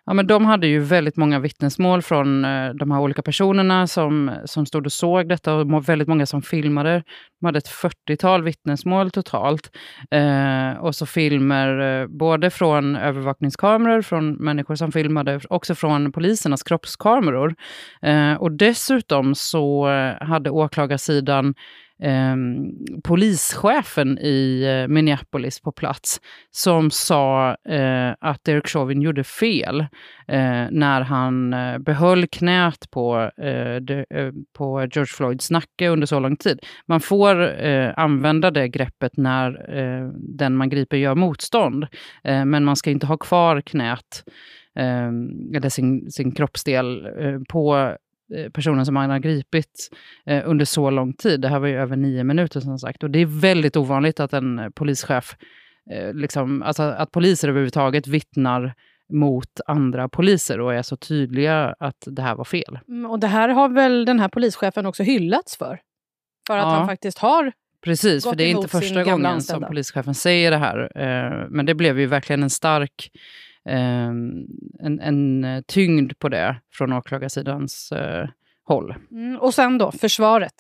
Ja, 0.06 0.14
men 0.14 0.26
de 0.26 0.46
hade 0.46 0.66
ju 0.66 0.80
väldigt 0.80 1.16
många 1.16 1.38
vittnesmål 1.38 2.02
från 2.02 2.44
eh, 2.44 2.70
de 2.75 2.90
här 2.90 3.00
olika 3.00 3.23
personerna 3.23 3.87
som, 3.87 4.30
som 4.44 4.66
stod 4.66 4.87
och 4.87 4.92
såg 4.92 5.28
detta 5.28 5.54
och 5.54 5.88
väldigt 5.88 6.08
många 6.08 6.26
som 6.26 6.42
filmade. 6.42 7.02
De 7.40 7.46
hade 7.46 7.58
ett 7.58 7.68
40-tal 7.68 8.42
vittnesmål 8.42 9.11
totalt. 9.11 9.70
Eh, 10.11 10.70
och 10.80 10.94
så 10.94 11.06
filmer 11.06 12.00
eh, 12.02 12.06
både 12.06 12.50
från 12.50 12.96
övervakningskameror, 12.96 14.02
från 14.02 14.32
människor 14.32 14.75
som 14.75 14.92
filmade, 14.92 15.40
också 15.49 15.75
från 15.75 16.12
polisernas 16.12 16.62
kroppskameror. 16.62 17.54
Eh, 18.02 18.34
och 18.34 18.52
dessutom 18.52 19.34
så 19.34 19.88
eh, 19.88 20.26
hade 20.26 20.50
åklagarsidan 20.50 21.54
eh, 22.02 22.36
polischefen 23.04 24.18
i 24.18 24.62
eh, 24.64 24.88
Minneapolis 24.88 25.60
på 25.60 25.72
plats 25.72 26.20
som 26.50 26.90
sa 26.90 27.56
eh, 27.68 28.14
att 28.20 28.44
Derek 28.44 28.68
Chauvin 28.68 29.02
gjorde 29.02 29.24
fel 29.24 29.80
eh, 30.28 30.66
när 30.70 31.00
han 31.00 31.52
eh, 31.52 31.78
behöll 31.78 32.26
knät 32.26 32.90
på, 32.90 33.30
eh, 33.36 33.76
de, 33.76 34.04
eh, 34.10 34.32
på 34.58 34.80
George 34.80 35.06
Floyds 35.06 35.50
nacke 35.50 35.88
under 35.88 36.06
så 36.06 36.20
lång 36.20 36.36
tid. 36.36 36.58
Man 36.86 37.00
får 37.00 37.34
använda 37.96 38.50
det 38.50 38.68
greppet 38.68 39.16
när 39.16 39.66
den 40.36 40.56
man 40.56 40.68
griper 40.68 40.96
gör 40.96 41.14
motstånd, 41.14 41.86
men 42.22 42.64
man 42.64 42.76
ska 42.76 42.90
inte 42.90 43.06
ha 43.06 43.16
kvar 43.16 43.60
knät 43.60 44.24
ehm, 44.78 45.54
eller 45.54 45.68
sin, 45.68 46.10
sin 46.10 46.32
kroppsdel 46.32 47.08
på 47.48 47.96
personen 48.52 48.86
som 48.86 48.94
man 48.94 49.10
har 49.10 49.18
gripit 49.18 49.90
eh, 50.26 50.42
under 50.46 50.64
så 50.64 50.90
lång 50.90 51.12
tid. 51.12 51.40
Det 51.40 51.48
här 51.48 51.58
var 51.58 51.68
ju 51.68 51.78
över 51.78 51.96
nio 51.96 52.24
minuter 52.24 52.60
som 52.60 52.78
sagt. 52.78 53.02
Och 53.02 53.10
det 53.10 53.18
är 53.18 53.26
väldigt 53.26 53.76
ovanligt 53.76 54.20
att 54.20 54.32
en 54.32 54.72
polischef, 54.74 55.36
eh, 55.90 56.14
liksom, 56.14 56.62
alltså 56.62 56.82
att 56.82 57.10
poliser 57.10 57.48
överhuvudtaget 57.48 58.06
vittnar 58.06 58.74
mot 59.12 59.60
andra 59.66 60.08
poliser 60.08 60.60
och 60.60 60.74
är 60.74 60.82
så 60.82 60.96
tydliga 60.96 61.74
att 61.78 62.04
det 62.06 62.22
här 62.22 62.34
var 62.34 62.44
fel. 62.44 62.78
Mm, 62.88 63.10
och 63.10 63.18
det 63.18 63.26
här 63.26 63.48
har 63.48 63.68
väl 63.68 64.04
den 64.04 64.20
här 64.20 64.28
polischefen 64.28 64.86
också 64.86 65.02
hyllats 65.02 65.56
för? 65.56 65.80
För 66.46 66.58
att 66.58 66.64
ja. 66.64 66.70
han 66.70 66.86
faktiskt 66.86 67.18
har 67.18 67.52
Precis, 67.84 68.24
för 68.24 68.34
det 68.34 68.44
är 68.44 68.50
inte 68.50 68.68
första 68.68 69.04
gången 69.04 69.42
som 69.42 69.62
polischefen 69.62 70.14
säger 70.14 70.50
det 70.50 70.56
här. 70.56 70.88
Men 71.50 71.66
det 71.66 71.74
blev 71.74 72.00
ju 72.00 72.06
verkligen 72.06 72.42
en 72.42 72.50
stark 72.50 73.10
Ehm, 73.68 74.47
en, 74.80 75.00
en 75.00 75.44
eh, 75.44 75.62
tyngd 75.66 76.18
på 76.18 76.28
det 76.28 76.61
från 76.73 76.92
åklagarsidans 76.92 77.92
eh, 77.92 78.28
håll. 78.64 78.94
Mm, 79.11 79.37
och 79.37 79.54
sen 79.54 79.78
då, 79.78 79.92
försvaret? 79.92 80.54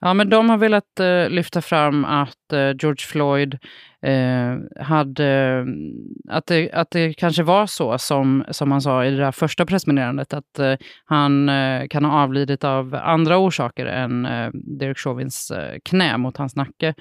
Ja, 0.00 0.14
men 0.14 0.30
de 0.30 0.50
har 0.50 0.58
velat 0.58 1.00
eh, 1.00 1.28
lyfta 1.28 1.62
fram 1.62 2.04
att 2.04 2.52
eh, 2.52 2.70
George 2.78 3.06
Floyd 3.06 3.58
eh, 4.02 4.84
hade... 4.84 5.26
Mm, 5.26 5.76
att 6.28 6.46
det, 6.46 6.72
att 6.72 6.90
det 6.90 7.12
kanske 7.12 7.42
var 7.42 7.66
så 7.66 7.98
som, 7.98 8.44
som 8.50 8.72
han 8.72 8.82
sa 8.82 9.04
i 9.04 9.10
det 9.10 9.16
där 9.16 9.32
första 9.32 9.66
pressmeddelandet, 9.66 10.34
att 10.34 10.58
eh, 10.58 10.74
han 11.04 11.48
eh, 11.48 11.86
kan 11.88 12.04
ha 12.04 12.22
avlidit 12.22 12.64
av 12.64 12.94
andra 12.94 13.38
orsaker 13.38 13.86
än 13.86 14.26
eh, 14.26 14.50
Derek 14.52 14.98
Chauvins 14.98 15.52
knä 15.84 16.18
mot 16.18 16.36
hans 16.36 16.56
nacke. 16.56 16.94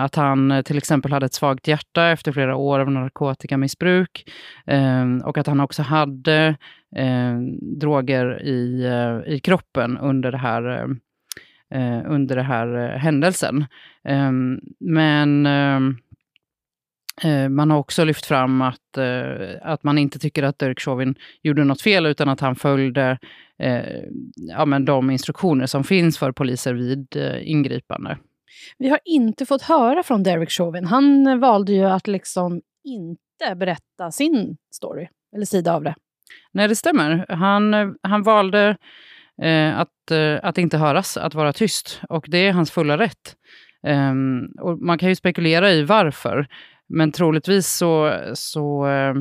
att 0.00 0.14
han 0.14 0.62
till 0.64 0.78
exempel 0.78 1.12
hade 1.12 1.26
ett 1.26 1.34
svagt 1.34 1.68
hjärta 1.68 2.06
efter 2.06 2.32
flera 2.32 2.56
år 2.56 2.80
av 2.80 2.90
narkotikamissbruk 2.90 4.24
och 5.24 5.38
att 5.38 5.46
han 5.46 5.60
också 5.60 5.82
hade 5.82 6.56
droger 7.80 8.42
i, 8.42 8.86
i 9.26 9.40
kroppen 9.40 9.98
under 9.98 10.32
det 10.32 10.38
här 10.38 10.88
under 12.06 12.36
den 12.36 12.44
här 12.44 12.76
eh, 12.76 12.98
händelsen. 12.98 13.64
Ehm, 14.04 14.60
men 14.80 15.46
ehm, 15.46 15.96
eh, 17.22 17.48
man 17.48 17.70
har 17.70 17.78
också 17.78 18.04
lyft 18.04 18.26
fram 18.26 18.62
att, 18.62 18.96
eh, 18.98 19.56
att 19.62 19.82
man 19.82 19.98
inte 19.98 20.18
tycker 20.18 20.42
att 20.42 20.58
Derek 20.58 20.80
Chauvin 20.80 21.14
gjorde 21.42 21.64
något 21.64 21.82
fel, 21.82 22.06
utan 22.06 22.28
att 22.28 22.40
han 22.40 22.56
följde 22.56 23.18
ja, 24.34 24.64
men 24.64 24.84
de 24.84 25.10
instruktioner 25.10 25.66
som 25.66 25.84
finns 25.84 26.18
för 26.18 26.32
poliser 26.32 26.74
vid 26.74 27.16
ingripande. 27.42 28.18
Vi 28.78 28.88
har 28.88 28.98
inte 29.04 29.46
fått 29.46 29.62
höra 29.62 30.02
från 30.02 30.22
Derek 30.22 30.50
Chauvin. 30.50 30.84
Han 30.84 31.40
valde 31.40 31.72
ju 31.72 31.84
att 31.84 32.06
liksom 32.06 32.62
inte 32.84 33.54
berätta 33.56 34.10
sin 34.10 34.56
story, 34.74 35.08
eller 35.36 35.44
sida 35.44 35.74
av 35.74 35.82
det. 35.82 35.94
Nej, 36.52 36.68
det 36.68 36.76
stämmer. 36.76 37.26
Han, 37.28 37.96
han 38.02 38.22
valde 38.22 38.76
eh, 39.42 39.78
att, 39.78 40.10
eh, 40.10 40.38
att 40.42 40.58
inte 40.58 40.78
höras, 40.78 41.16
att 41.16 41.34
vara 41.34 41.52
tyst. 41.52 42.00
Och 42.08 42.24
det 42.28 42.38
är 42.38 42.52
hans 42.52 42.70
fulla 42.70 42.98
rätt. 42.98 43.36
Eh, 43.86 44.14
och 44.60 44.78
man 44.78 44.98
kan 44.98 45.08
ju 45.08 45.14
spekulera 45.14 45.70
i 45.70 45.82
varför, 45.82 46.46
men 46.88 47.12
troligtvis 47.12 47.68
så, 47.68 48.20
så 48.34 48.86
eh, 48.88 49.14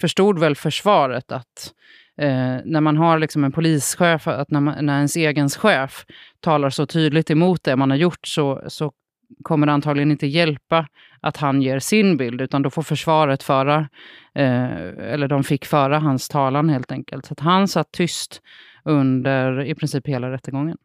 förstod 0.00 0.38
väl 0.38 0.56
försvaret 0.56 1.32
att 1.32 1.74
eh, 2.18 2.56
när 2.64 2.80
man 2.80 2.96
har 2.96 3.18
liksom 3.18 3.44
en 3.44 3.52
polischef, 3.52 4.28
att 4.28 4.50
när, 4.50 4.60
man, 4.60 4.86
när 4.86 4.96
ens 4.96 5.16
egen 5.16 5.48
chef 5.48 6.04
talar 6.40 6.70
så 6.70 6.86
tydligt 6.86 7.30
emot 7.30 7.64
det 7.64 7.76
man 7.76 7.90
har 7.90 7.96
gjort 7.96 8.26
så, 8.26 8.62
så 8.66 8.92
kommer 9.42 9.66
det 9.66 9.72
antagligen 9.72 10.10
inte 10.10 10.26
hjälpa 10.26 10.86
att 11.20 11.36
han 11.36 11.62
ger 11.62 11.78
sin 11.78 12.16
bild, 12.16 12.40
utan 12.40 12.62
då 12.62 12.70
får 12.70 12.82
försvaret 12.82 13.42
föra, 13.42 13.88
eh, 14.34 14.88
eller 14.98 15.28
de 15.28 15.44
fick 15.44 15.64
föra 15.64 15.98
hans 15.98 16.28
talan 16.28 16.68
helt 16.68 16.92
enkelt. 16.92 17.26
Så 17.26 17.32
att 17.32 17.40
han 17.40 17.68
satt 17.68 17.92
tyst 17.92 18.42
under 18.84 19.64
i 19.64 19.74
princip 19.74 20.08
hela 20.08 20.30
rättegången. 20.30 20.76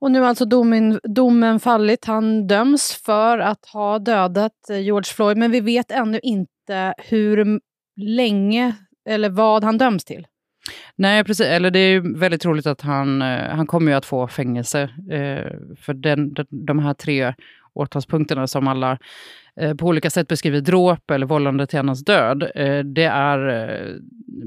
Och 0.00 0.10
nu 0.10 0.20
har 0.20 0.28
alltså 0.28 0.44
domen, 0.44 1.00
domen 1.02 1.60
fallit. 1.60 2.04
Han 2.04 2.46
döms 2.46 3.02
för 3.04 3.38
att 3.38 3.66
ha 3.72 3.98
dödat 3.98 4.70
eh, 4.70 4.80
George 4.80 5.12
Floyd, 5.14 5.36
men 5.36 5.50
vi 5.50 5.60
vet 5.60 5.90
ännu 5.90 6.20
inte 6.22 6.94
hur 6.98 7.60
länge 7.96 8.76
eller 9.08 9.30
vad 9.30 9.64
han 9.64 9.78
döms 9.78 10.04
till. 10.04 10.26
Nej, 10.96 11.24
precis. 11.24 11.46
Eller 11.46 11.70
det 11.70 11.78
är 11.78 12.18
väldigt 12.18 12.42
troligt 12.42 12.66
att 12.66 12.80
han, 12.80 13.22
eh, 13.22 13.48
han 13.48 13.66
kommer 13.66 13.94
att 13.94 14.06
få 14.06 14.28
fängelse. 14.28 14.82
Eh, 15.10 15.52
för 15.76 15.94
den, 15.94 16.34
de 16.50 16.78
här 16.78 16.94
tre 16.94 17.34
åtalspunkterna 17.74 18.46
som 18.46 18.68
alla 18.68 18.98
Eh, 19.60 19.74
på 19.74 19.86
olika 19.86 20.10
sätt 20.10 20.28
beskriver 20.28 20.60
dråp 20.60 21.10
eller 21.10 21.26
vållande 21.26 21.66
till 21.66 21.78
annans 21.78 22.04
död. 22.04 22.50
Eh, 22.54 22.78
det 22.78 23.04
är 23.04 23.48
eh, 23.48 23.94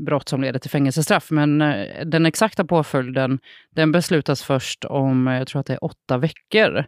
brott 0.06 0.30
som 0.30 0.42
leder 0.42 0.60
till 0.60 0.70
fängelsestraff. 0.70 1.32
Men 1.32 1.62
eh, 1.62 2.06
den 2.06 2.26
exakta 2.26 2.66
påföljden 2.66 3.40
den 3.76 3.92
beslutas 3.92 4.44
först 4.44 4.86
om, 4.86 5.28
eh, 5.28 5.38
jag 5.38 5.48
tror 5.48 5.60
att 5.60 5.66
det 5.66 5.74
är 5.74 5.84
åtta 5.84 6.18
veckor. 6.18 6.86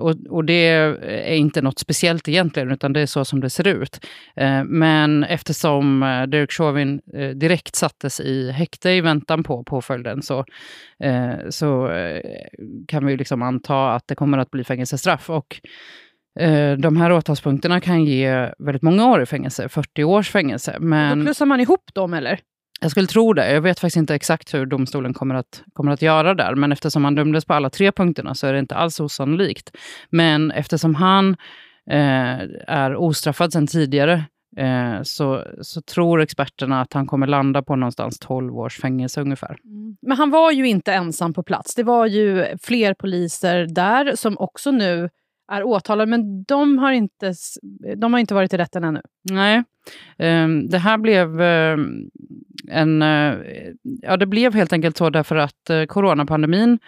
Och, 0.00 0.14
och 0.28 0.44
det 0.44 0.68
är 1.08 1.34
inte 1.34 1.62
något 1.62 1.78
speciellt 1.78 2.28
egentligen, 2.28 2.70
utan 2.70 2.92
det 2.92 3.00
är 3.00 3.06
så 3.06 3.24
som 3.24 3.40
det 3.40 3.50
ser 3.50 3.68
ut. 3.68 4.06
Men 4.64 5.24
eftersom 5.24 6.00
Derek 6.28 6.52
Chauvin 6.52 7.00
direkt 7.34 7.76
sattes 7.76 8.20
i 8.20 8.50
häkte 8.50 8.90
i 8.90 9.00
väntan 9.00 9.44
på 9.44 9.64
påföljden 9.64 10.22
så, 10.22 10.44
så 11.50 11.90
kan 12.88 13.06
vi 13.06 13.16
liksom 13.16 13.42
anta 13.42 13.94
att 13.94 14.08
det 14.08 14.14
kommer 14.14 14.38
att 14.38 14.50
bli 14.50 14.64
fängelsestraff. 14.64 15.30
Och 15.30 15.60
de 16.78 16.96
här 16.96 17.12
åtalspunkterna 17.12 17.80
kan 17.80 18.04
ge 18.04 18.52
väldigt 18.58 18.82
många 18.82 19.06
år 19.06 19.22
i 19.22 19.26
fängelse, 19.26 19.68
40 19.68 20.04
års 20.04 20.30
fängelse. 20.30 20.76
Men... 20.80 21.18
Då 21.18 21.24
plussar 21.24 21.46
man 21.46 21.60
ihop 21.60 21.94
dem 21.94 22.14
eller? 22.14 22.40
Jag 22.80 22.90
skulle 22.90 23.06
tro 23.06 23.32
det. 23.32 23.52
Jag 23.52 23.60
vet 23.60 23.80
faktiskt 23.80 23.96
inte 23.96 24.14
exakt 24.14 24.54
hur 24.54 24.66
domstolen 24.66 25.14
kommer 25.14 25.34
att, 25.34 25.62
kommer 25.72 25.92
att 25.92 26.02
göra 26.02 26.34
där. 26.34 26.54
Men 26.54 26.72
eftersom 26.72 27.04
han 27.04 27.14
dömdes 27.14 27.44
på 27.44 27.54
alla 27.54 27.70
tre 27.70 27.92
punkterna 27.92 28.34
så 28.34 28.46
är 28.46 28.52
det 28.52 28.58
inte 28.58 28.74
alls 28.74 29.00
osannolikt. 29.00 29.76
Men 30.10 30.50
eftersom 30.50 30.94
han 30.94 31.36
eh, 31.90 32.40
är 32.66 32.96
ostraffad 32.96 33.52
sedan 33.52 33.66
tidigare 33.66 34.24
eh, 34.56 35.02
så, 35.02 35.44
så 35.62 35.82
tror 35.82 36.20
experterna 36.20 36.80
att 36.80 36.92
han 36.92 37.06
kommer 37.06 37.26
landa 37.26 37.62
på 37.62 37.76
någonstans 37.76 38.18
12 38.18 38.58
års 38.58 38.78
fängelse 38.80 39.20
ungefär. 39.20 39.58
Mm. 39.64 39.96
Men 40.02 40.16
han 40.16 40.30
var 40.30 40.50
ju 40.52 40.68
inte 40.68 40.92
ensam 40.92 41.34
på 41.34 41.42
plats. 41.42 41.74
Det 41.74 41.82
var 41.82 42.06
ju 42.06 42.46
fler 42.62 42.94
poliser 42.94 43.66
där 43.66 44.16
som 44.16 44.38
också 44.38 44.70
nu 44.70 45.08
är 45.52 45.62
åtalade, 45.62 46.10
men 46.10 46.42
de 46.44 46.78
har 46.78 46.92
inte, 46.92 47.34
de 47.96 48.12
har 48.12 48.20
inte 48.20 48.34
varit 48.34 48.54
i 48.54 48.56
rätten 48.56 48.84
ännu. 48.84 49.00
Nej, 49.30 49.62
um, 50.18 50.68
det 50.68 50.78
här 50.78 50.98
blev 50.98 51.40
um, 51.40 52.10
en... 52.70 53.02
Uh, 53.02 53.38
ja, 54.02 54.16
det 54.16 54.26
blev 54.26 54.54
helt 54.54 54.72
enkelt 54.72 54.96
så 54.96 55.10
därför 55.10 55.36
att 55.36 55.70
uh, 55.70 55.84
coronapandemin 55.84 56.78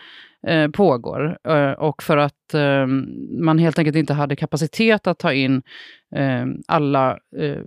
uh, 0.49 0.71
pågår 0.71 1.38
och 1.79 2.02
för 2.02 2.17
att 2.17 2.55
ehm, 2.55 3.07
man 3.45 3.59
helt 3.59 3.79
enkelt 3.79 3.97
inte 3.97 4.14
hade 4.14 4.37
kapacitet 4.37 5.07
att 5.07 5.19
ta 5.19 5.33
in 5.33 5.62
alla 6.69 7.19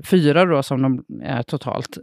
fyra 0.06 0.46
då, 0.46 0.64
som 0.64 0.82
de 0.82 1.04
är 1.24 1.44
totalt 1.44 1.98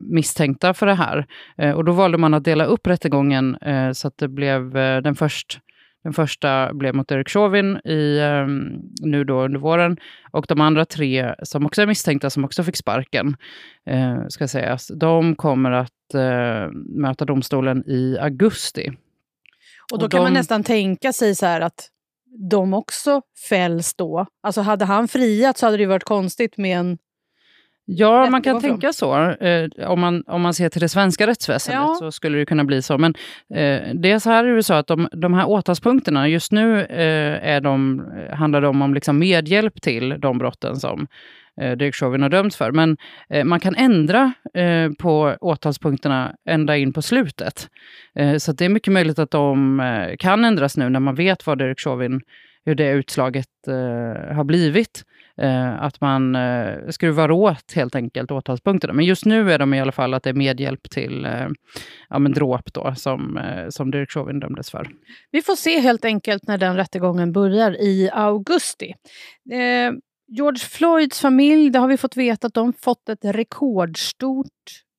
misstänkta 0.00 0.74
för 0.74 0.86
det 0.86 0.94
här. 0.94 1.26
och 1.74 1.84
då 1.84 1.92
valde 1.92 2.18
man 2.18 2.34
att 2.34 2.44
dela 2.44 2.64
upp 2.64 2.86
rättegången 2.86 3.56
så 3.92 4.08
att 4.08 4.18
det 4.18 4.28
blev 4.28 4.72
den 5.02 5.14
först 5.14 5.60
den 6.06 6.12
första 6.12 6.74
blev 6.74 6.94
mot 6.94 7.08
Derek 7.08 7.28
Chauvin 7.28 7.76
i, 7.76 8.20
um, 8.20 8.80
nu 9.00 9.24
då 9.24 9.44
under 9.44 9.60
våren. 9.60 9.96
Och 10.32 10.44
de 10.48 10.60
andra 10.60 10.84
tre 10.84 11.34
som 11.42 11.66
också 11.66 11.82
är 11.82 11.86
misstänkta, 11.86 12.30
som 12.30 12.44
också 12.44 12.62
fick 12.62 12.76
sparken, 12.76 13.36
uh, 13.90 14.28
ska 14.28 14.48
sägas, 14.48 14.88
de 14.88 15.36
kommer 15.36 15.70
att 15.70 16.14
uh, 16.14 16.72
möta 17.00 17.24
domstolen 17.24 17.84
i 17.86 18.18
augusti. 18.20 18.88
Och 19.92 19.98
då 19.98 20.04
och 20.04 20.10
kan 20.10 20.18
de... 20.18 20.24
man 20.24 20.32
nästan 20.32 20.64
tänka 20.64 21.12
sig 21.12 21.34
så 21.34 21.46
att 21.46 21.88
de 22.50 22.74
också 22.74 23.22
fälls 23.48 23.94
då. 23.94 24.26
Alltså 24.42 24.60
hade 24.60 24.84
han 24.84 25.08
friat 25.08 25.58
så 25.58 25.66
hade 25.66 25.76
det 25.76 25.86
varit 25.86 26.04
konstigt 26.04 26.56
med 26.56 26.78
en 26.78 26.98
Ja, 27.88 28.30
man 28.30 28.42
kan 28.42 28.60
tänka 28.60 28.92
så. 28.92 29.30
Eh, 29.30 29.68
om, 29.86 30.00
man, 30.00 30.22
om 30.26 30.42
man 30.42 30.54
ser 30.54 30.68
till 30.68 30.80
det 30.80 30.88
svenska 30.88 31.26
rättsväsendet 31.26 31.82
ja. 31.82 31.94
så 31.98 32.12
skulle 32.12 32.38
det 32.38 32.46
kunna 32.46 32.64
bli 32.64 32.82
så. 32.82 32.98
Men 32.98 33.14
eh, 33.54 33.94
det 33.94 34.10
är 34.10 34.18
så 34.18 34.30
här 34.30 34.46
i 34.46 34.50
USA 34.50 34.78
att 34.78 34.86
de, 34.86 35.08
de 35.12 35.34
här 35.34 35.48
åtalspunkterna, 35.48 36.28
just 36.28 36.52
nu 36.52 36.80
eh, 36.80 37.48
är 37.48 37.60
de, 37.60 38.04
handlar 38.32 38.60
de 38.60 38.82
om 38.82 38.94
liksom 38.94 39.18
medhjälp 39.18 39.82
till 39.82 40.20
de 40.20 40.38
brotten 40.38 40.76
som, 40.76 41.06
eh, 41.60 41.76
Derek 41.76 41.94
Chauvin 41.94 42.22
har 42.22 42.28
dömts 42.28 42.56
för. 42.56 42.72
Men 42.72 42.96
eh, 43.30 43.44
man 43.44 43.60
kan 43.60 43.74
ändra 43.74 44.32
eh, 44.54 44.90
på 44.98 45.36
åtalspunkterna 45.40 46.34
ända 46.48 46.76
in 46.76 46.92
på 46.92 47.02
slutet. 47.02 47.68
Eh, 48.18 48.36
så 48.36 48.52
det 48.52 48.64
är 48.64 48.68
mycket 48.68 48.92
möjligt 48.92 49.18
att 49.18 49.30
de 49.30 49.80
eh, 49.80 50.16
kan 50.18 50.44
ändras 50.44 50.76
nu 50.76 50.88
när 50.88 51.00
man 51.00 51.14
vet 51.14 51.46
vad 51.46 51.58
Derek 51.58 51.80
Chauvin, 51.80 52.20
hur 52.64 52.74
det 52.74 52.90
utslaget 52.90 53.68
eh, 53.68 54.34
har 54.36 54.44
blivit. 54.44 55.04
Eh, 55.38 55.82
att 55.82 56.00
man 56.00 56.34
eh, 56.34 56.88
skruvar 56.88 57.30
åt 57.30 57.72
helt 57.72 57.94
enkelt 57.94 58.30
åtalspunkterna. 58.30 58.92
Men 58.92 59.04
just 59.04 59.24
nu 59.24 59.52
är 59.52 59.58
de 59.58 59.74
i 59.74 59.80
alla 59.80 59.92
fall 59.92 60.14
att 60.14 60.22
det 60.22 60.30
är 60.30 60.34
medhjälp 60.34 60.90
till 60.90 61.24
eh, 61.24 61.48
ja, 62.08 62.18
men 62.18 62.32
dråp 62.32 62.72
då, 62.72 62.94
som, 62.96 63.36
eh, 63.36 63.68
som 63.68 63.90
Derek 63.90 64.10
Chauvin 64.10 64.40
dömdes 64.40 64.70
för. 64.70 64.88
Vi 65.30 65.42
får 65.42 65.56
se 65.56 65.80
helt 65.80 66.04
enkelt 66.04 66.46
när 66.46 66.58
den 66.58 66.76
rättegången 66.76 67.32
börjar 67.32 67.82
i 67.82 68.10
augusti. 68.12 68.94
Eh, 69.52 69.92
George 70.28 70.58
Floyds 70.58 71.20
familj, 71.20 71.70
det 71.70 71.78
har 71.78 71.88
vi 71.88 71.96
fått 71.96 72.16
veta 72.16 72.46
att 72.46 72.54
de 72.54 72.72
fått 72.72 73.08
ett 73.08 73.24
rekordstort 73.24 74.46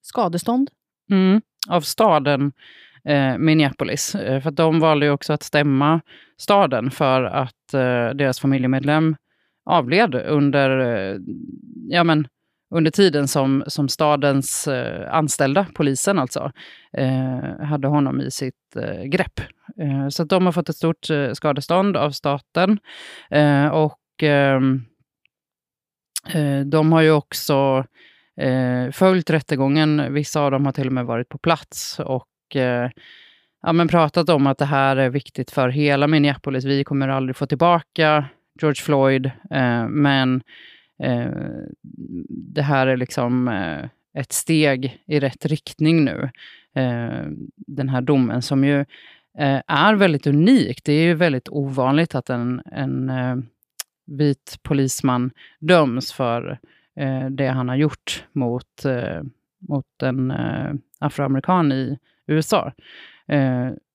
skadestånd. 0.01 0.69
Mm, 1.11 1.41
av 1.69 1.81
staden 1.81 2.51
eh, 3.05 3.37
Minneapolis. 3.37 4.15
Eh, 4.15 4.41
för 4.41 4.51
de 4.51 4.79
valde 4.79 5.05
ju 5.05 5.11
också 5.11 5.33
att 5.33 5.43
stämma 5.43 6.01
staden 6.37 6.91
för 6.91 7.23
att 7.23 7.73
eh, 7.73 8.09
deras 8.09 8.39
familjemedlem 8.39 9.15
avled 9.67 10.15
under, 10.15 10.79
eh, 10.79 11.17
ja, 11.89 12.03
men, 12.03 12.27
under 12.75 12.91
tiden 12.91 13.27
som, 13.27 13.63
som 13.67 13.89
stadens 13.89 14.67
eh, 14.67 15.13
anställda, 15.13 15.65
polisen 15.73 16.19
alltså, 16.19 16.51
eh, 16.93 17.65
hade 17.65 17.87
honom 17.87 18.21
i 18.21 18.31
sitt 18.31 18.75
eh, 18.75 19.03
grepp. 19.03 19.39
Eh, 19.81 20.07
så 20.09 20.23
de 20.23 20.45
har 20.45 20.53
fått 20.53 20.69
ett 20.69 20.75
stort 20.75 21.09
eh, 21.09 21.31
skadestånd 21.31 21.97
av 21.97 22.11
staten. 22.11 22.79
Och 23.71 24.23
ehm, 24.23 24.81
de 26.65 26.91
har 26.91 27.01
ju 27.01 27.11
också 27.11 27.85
följt 28.91 29.29
rättegången. 29.29 30.13
Vissa 30.13 30.41
av 30.41 30.51
dem 30.51 30.65
har 30.65 30.73
till 30.73 30.87
och 30.87 30.93
med 30.93 31.05
varit 31.05 31.29
på 31.29 31.37
plats 31.37 31.99
och 31.99 32.27
ja, 33.61 33.73
men 33.73 33.87
pratat 33.87 34.29
om 34.29 34.47
att 34.47 34.57
det 34.57 34.65
här 34.65 34.97
är 34.97 35.09
viktigt 35.09 35.51
för 35.51 35.69
hela 35.69 36.07
Minneapolis. 36.07 36.65
Vi 36.65 36.83
kommer 36.83 37.07
aldrig 37.07 37.35
få 37.35 37.45
tillbaka 37.45 38.25
George 38.61 38.81
Floyd, 38.83 39.25
eh, 39.51 39.87
men 39.87 40.41
eh, 41.03 41.31
det 42.29 42.61
här 42.61 42.87
är 42.87 42.97
liksom 42.97 43.47
eh, 43.47 43.85
ett 44.21 44.31
steg 44.31 45.03
i 45.05 45.19
rätt 45.19 45.45
riktning 45.45 46.05
nu. 46.05 46.29
Eh, 46.75 47.25
den 47.55 47.89
här 47.89 48.01
domen 48.01 48.41
som 48.41 48.63
ju 48.63 48.79
eh, 49.37 49.61
är 49.67 49.95
väldigt 49.95 50.27
unik. 50.27 50.83
Det 50.83 50.93
är 50.93 51.03
ju 51.03 51.13
väldigt 51.13 51.49
ovanligt 51.49 52.15
att 52.15 52.29
en, 52.29 52.61
en 52.65 53.09
eh, 53.09 53.35
vit 54.07 54.59
polisman 54.63 55.31
döms 55.59 56.13
för 56.13 56.59
eh, 56.95 57.25
det 57.25 57.47
han 57.47 57.69
har 57.69 57.75
gjort 57.75 58.25
mot, 58.31 58.85
eh, 58.85 59.21
mot 59.59 60.03
en 60.03 60.31
eh, 60.31 60.73
afroamerikan 60.99 61.71
i 61.71 61.97
USA. 62.27 62.71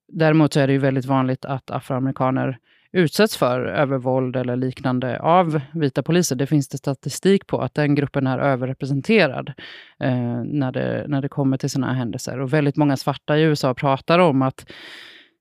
däremot 0.08 0.52
så 0.52 0.60
är 0.60 0.66
det 0.66 0.72
ju 0.72 0.78
väldigt 0.78 1.04
vanligt 1.04 1.44
att 1.44 1.70
afroamerikaner 1.70 2.58
utsätts 2.92 3.36
för 3.36 3.64
övervåld 3.64 4.36
eller 4.36 4.56
liknande 4.56 5.20
av 5.20 5.60
vita 5.72 6.02
poliser. 6.02 6.36
Det 6.36 6.46
finns 6.46 6.68
det 6.68 6.78
statistik 6.78 7.46
på 7.46 7.60
att 7.60 7.74
den 7.74 7.94
gruppen 7.94 8.26
är 8.26 8.38
överrepresenterad 8.38 9.52
eh, 10.00 10.42
när, 10.44 10.72
det, 10.72 11.04
när 11.08 11.22
det 11.22 11.28
kommer 11.28 11.56
till 11.56 11.70
sådana 11.70 11.92
här 11.92 11.98
händelser. 11.98 12.40
Och 12.40 12.52
väldigt 12.52 12.76
många 12.76 12.96
svarta 12.96 13.38
i 13.38 13.42
USA 13.42 13.74
pratar 13.74 14.18
om 14.18 14.42
att 14.42 14.70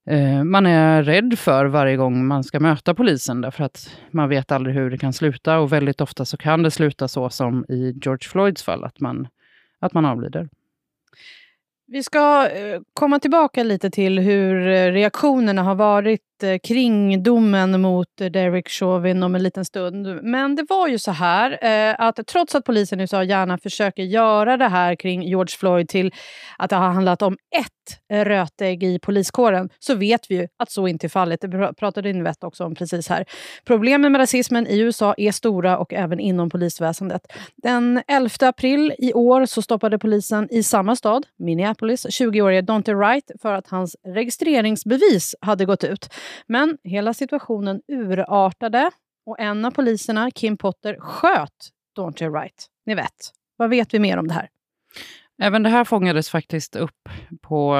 eh, 0.08 0.44
man 0.44 0.66
är 0.66 1.04
rädd 1.04 1.40
för 1.40 1.66
varje 1.66 1.98
gång 1.98 2.28
man 2.28 2.44
ska 2.44 2.60
möta 2.60 2.94
polisen 2.94 3.42
därför 3.42 3.64
att 3.64 3.98
man 4.12 4.30
vet 4.30 4.52
aldrig 4.52 4.76
hur 4.76 4.90
det 4.90 4.98
kan 4.98 5.14
sluta 5.14 5.60
och 5.60 5.74
väldigt 5.74 6.02
ofta 6.02 6.26
så 6.26 6.38
kan 6.38 6.64
det 6.64 6.72
sluta 6.72 7.08
så 7.08 7.30
som 7.30 7.66
i 7.70 8.00
George 8.04 8.30
Floyds 8.30 8.64
fall, 8.64 8.84
att 8.84 9.00
man, 9.00 9.28
att 9.80 9.94
man 9.94 10.06
avlider. 10.06 10.50
Vi 11.88 12.04
ska 12.04 12.50
eh, 12.50 12.82
komma 12.94 13.20
tillbaka 13.20 13.64
lite 13.64 13.90
till 13.90 14.20
hur 14.20 14.68
eh, 14.68 14.92
reaktionerna 14.92 15.64
har 15.64 15.76
varit 15.76 16.22
Eh, 16.44 16.60
kring 16.64 17.24
domen 17.24 17.82
mot 17.82 18.08
Derek 18.18 18.70
Chauvin 18.70 19.24
om 19.24 19.36
en 19.36 19.44
liten 19.44 19.66
stund. 19.66 20.24
Men 20.24 20.56
det 20.56 20.66
var 20.70 20.88
ju 20.88 21.00
så 21.00 21.12
här 21.12 21.60
eh, 21.62 21.96
att 22.00 22.20
trots 22.28 22.56
att 22.56 22.66
polisen 22.66 23.00
i 23.00 23.04
USA 23.04 23.24
gärna 23.24 23.58
försöker 23.58 24.04
göra 24.04 24.58
det 24.58 24.68
här 24.68 24.96
kring 24.96 25.24
George 25.24 25.56
Floyd 25.60 25.90
till 25.90 26.14
att 26.58 26.70
det 26.70 26.76
har 26.76 26.90
handlat 26.90 27.22
om 27.22 27.38
ett 27.60 28.26
rötägg 28.26 28.84
i 28.84 29.00
poliskåren 29.00 29.70
så 29.80 29.96
vet 29.96 30.32
vi 30.32 30.36
ju 30.36 30.48
att 30.58 30.72
så 30.72 30.88
inte 30.88 31.08
är 31.08 31.10
fallet. 31.10 31.42
Det 31.42 31.74
pratade 31.78 32.10
Invett 32.10 32.44
också 32.44 32.66
om 32.66 32.76
precis 32.76 33.10
här. 33.10 33.26
Problemen 33.66 34.12
med 34.12 34.20
rasismen 34.20 34.68
i 34.68 34.80
USA 34.80 35.14
är 35.18 35.32
stora 35.32 35.78
och 35.78 35.94
även 35.94 36.20
inom 36.20 36.50
polisväsendet. 36.50 37.22
Den 37.56 38.02
11 38.08 38.30
april 38.42 38.94
i 38.98 39.14
år 39.14 39.46
så 39.46 39.62
stoppade 39.62 40.00
polisen 40.00 40.48
i 40.52 40.64
samma 40.64 40.96
stad, 40.96 41.26
Minneapolis, 41.40 42.06
20-årige 42.06 42.62
Dante 42.62 42.94
Wright 42.94 43.32
för 43.42 43.54
att 43.54 43.68
hans 43.68 43.96
registreringsbevis 44.08 45.36
hade 45.42 45.66
gått 45.66 45.84
ut. 45.84 46.10
Men 46.48 46.78
hela 46.84 47.14
situationen 47.14 47.82
urartade 47.88 48.92
och 49.26 49.40
en 49.40 49.66
av 49.66 49.72
poliserna, 49.72 50.32
Kim 50.32 50.58
Potter, 50.58 50.96
sköt 51.00 51.70
Daunte 51.96 52.30
Wright. 52.30 52.68
Ni 52.86 52.96
vet. 52.96 53.32
Vad 53.58 53.70
vet 53.70 53.94
vi 53.94 54.00
mer 54.00 54.18
om 54.18 54.28
det 54.28 54.34
här? 54.34 54.50
Även 55.42 55.64
det 55.64 55.70
här 55.70 55.84
fångades 55.84 56.30
faktiskt 56.30 56.76
upp 56.76 57.10
på, 57.42 57.78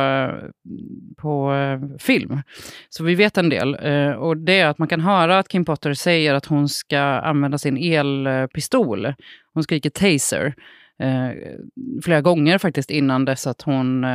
på 1.18 1.54
eh, 1.54 1.98
film. 1.98 2.42
Så 2.90 3.04
vi 3.04 3.16
vet 3.16 3.38
en 3.38 3.50
del. 3.50 3.78
Eh, 3.82 4.12
och 4.12 4.38
det 4.38 4.60
är 4.60 4.68
att 4.68 4.78
man 4.78 4.88
kan 4.88 5.02
höra 5.02 5.40
att 5.40 5.48
Kim 5.48 5.66
Potter 5.66 5.94
säger 5.94 6.34
att 6.34 6.46
hon 6.46 6.70
ska 6.70 7.00
använda 7.00 7.58
sin 7.58 7.78
elpistol. 7.78 9.14
Hon 9.54 9.64
skriker 9.64 9.90
taser. 9.90 10.54
Eh, 11.00 11.30
flera 12.04 12.22
gånger 12.22 12.58
faktiskt 12.58 12.92
innan 12.92 13.26
dess 13.26 13.48
att 13.48 13.62
hon 13.62 14.06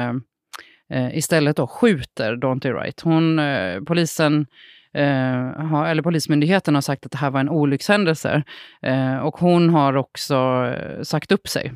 eh, 0.91 1.17
istället 1.17 1.57
då 1.57 1.67
skjuter 1.67 2.37
Daunte 2.37 2.73
Wright. 2.73 3.01
Hon, 3.01 3.39
eh, 3.39 3.81
polisen 3.81 4.47
eh, 4.95 5.67
ha, 5.69 5.87
eller 5.87 6.03
Polismyndigheten 6.03 6.75
har 6.75 6.83
sagt 6.83 7.07
att 7.07 7.13
det 7.13 7.19
här 7.19 7.31
var 7.31 7.41
en 7.41 7.49
olyckshändelse. 7.49 8.43
Eh, 8.83 9.17
och 9.17 9.37
hon 9.39 9.71
har 9.71 9.97
också 9.97 10.37
eh, 10.77 11.03
sagt 11.03 11.33
upp 11.33 11.49
sig 11.49 11.73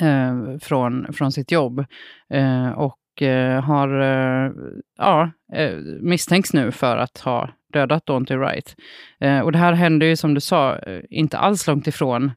eh, 0.00 0.58
från, 0.60 1.12
från 1.12 1.32
sitt 1.32 1.52
jobb. 1.52 1.84
Eh, 2.30 2.68
och 2.68 3.22
eh, 3.22 3.62
har 3.62 4.00
eh, 4.00 4.52
ja, 4.98 5.30
misstänks 6.00 6.52
nu 6.52 6.70
för 6.70 6.96
att 6.96 7.18
ha 7.18 7.50
dödat 7.72 8.06
Daunte 8.06 8.36
Wright. 8.36 8.76
och 9.44 9.52
det 9.52 9.58
här 9.58 9.72
hände 9.72 10.06
ju 10.06 10.16
som 10.16 10.34
du 10.34 10.40
sa 10.40 10.78
inte 11.10 11.38
alls 11.38 11.66
långt 11.66 11.86
ifrån 11.86 12.30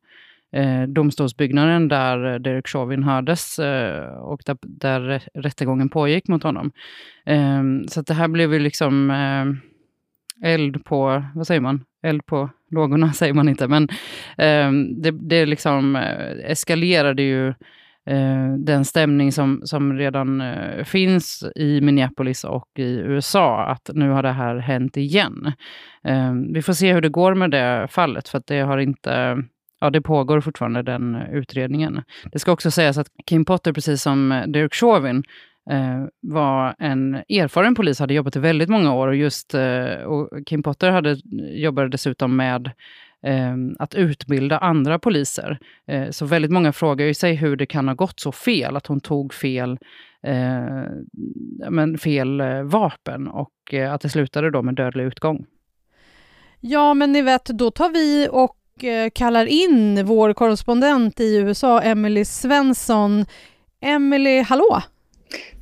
eh, 0.55 0.83
domstolsbyggnaden 0.83 1.88
där 1.88 2.39
Derek 2.39 2.67
Chauvin 2.67 3.03
hördes 3.03 3.60
eh, 3.60 4.07
och 4.07 4.41
där, 4.45 4.57
där 4.62 5.23
rättegången 5.33 5.89
pågick 5.89 6.27
mot 6.27 6.43
honom. 6.43 6.71
Eh, 7.25 7.63
så 7.88 8.01
det 8.01 8.13
här 8.13 8.27
blev 8.27 8.53
ju 8.53 8.60
liksom 8.60 9.12
eh, 9.12 9.45
eld 10.51 10.86
på, 10.86 11.23
vad 11.36 11.47
säger 11.47 11.62
man? 11.62 11.83
Eld 12.03 12.25
på 12.25 12.49
lågorna 12.71 13.13
säger 13.13 13.33
man 13.33 13.49
inte, 13.49 13.67
men 13.67 13.83
eh, 14.38 14.71
det, 14.97 15.12
det 15.12 15.45
liksom 15.45 15.95
eh, 15.95 16.51
eskalerade 16.51 17.21
ju 17.21 17.47
eh, 18.05 18.53
den 18.57 18.86
stämning 18.86 19.31
som, 19.31 19.62
som 19.63 19.93
redan 19.93 20.41
eh, 20.41 20.83
finns 20.83 21.43
i 21.55 21.81
Minneapolis 21.81 22.43
och 22.43 22.69
i 22.77 22.97
USA, 22.97 23.65
att 23.65 23.89
nu 23.93 24.10
har 24.10 24.23
det 24.23 24.31
här 24.31 24.55
hänt 24.55 24.97
igen. 24.97 25.51
Eh, 26.03 26.33
vi 26.53 26.62
får 26.62 26.73
se 26.73 26.93
hur 26.93 27.01
det 27.01 27.10
går 27.10 27.36
med 27.36 27.51
det 27.51 27.88
fallet, 27.89 28.29
för 28.29 28.38
att 28.38 28.47
det 28.47 28.60
har 28.60 28.77
inte 28.77 29.43
Ja, 29.79 29.89
det 29.89 30.01
pågår 30.01 30.41
fortfarande 30.41 30.81
den 30.81 31.15
eh, 31.15 31.33
utredningen. 31.33 32.01
Det 32.31 32.39
ska 32.39 32.51
också 32.51 32.71
sägas 32.71 32.97
att 32.97 33.07
Kim 33.25 33.45
Potter, 33.45 33.73
precis 33.73 34.01
som 34.01 34.31
eh, 34.31 34.47
Derek 34.47 34.73
Chauvin, 34.73 35.23
eh, 35.69 36.05
var 36.21 36.75
en 36.79 37.15
erfaren 37.15 37.75
polis, 37.75 37.99
hade 37.99 38.13
jobbat 38.13 38.35
i 38.35 38.39
väldigt 38.39 38.69
många 38.69 38.93
år 38.93 39.07
och 39.07 39.15
just 39.15 39.53
eh, 39.53 40.03
och 40.05 40.29
Kim 40.45 40.63
Potter 40.63 40.91
hade, 40.91 41.11
eh, 41.11 41.17
jobbade 41.53 41.89
dessutom 41.89 42.35
med 42.35 42.71
eh, 43.25 43.55
att 43.79 43.95
utbilda 43.95 44.57
andra 44.57 44.99
poliser. 44.99 45.59
Eh, 45.87 46.09
så 46.09 46.25
väldigt 46.25 46.51
många 46.51 46.73
frågar 46.73 47.05
ju 47.05 47.13
sig 47.13 47.35
hur 47.35 47.55
det 47.55 47.65
kan 47.65 47.87
ha 47.87 47.95
gått 47.95 48.19
så 48.19 48.31
fel, 48.31 48.75
att 48.75 48.87
hon 48.87 48.99
tog 48.99 49.33
fel, 49.33 49.77
eh, 50.23 50.85
men 51.69 51.97
fel 51.97 52.41
vapen 52.63 53.27
och 53.27 53.73
att 53.91 54.01
det 54.01 54.09
slutade 54.09 54.51
då 54.51 54.61
med 54.61 54.75
dödlig 54.75 55.03
utgång. 55.03 55.45
Ja, 56.59 56.93
men 56.93 57.11
ni 57.11 57.21
vet, 57.21 57.45
då 57.45 57.71
tar 57.71 57.89
vi 57.89 58.27
och 58.31 58.57
kallar 59.13 59.45
in 59.45 60.05
vår 60.05 60.33
korrespondent 60.33 61.19
i 61.19 61.35
USA, 61.37 61.81
Emily 61.81 62.25
Svensson. 62.25 63.25
Emily, 63.81 64.41
hallå! 64.41 64.81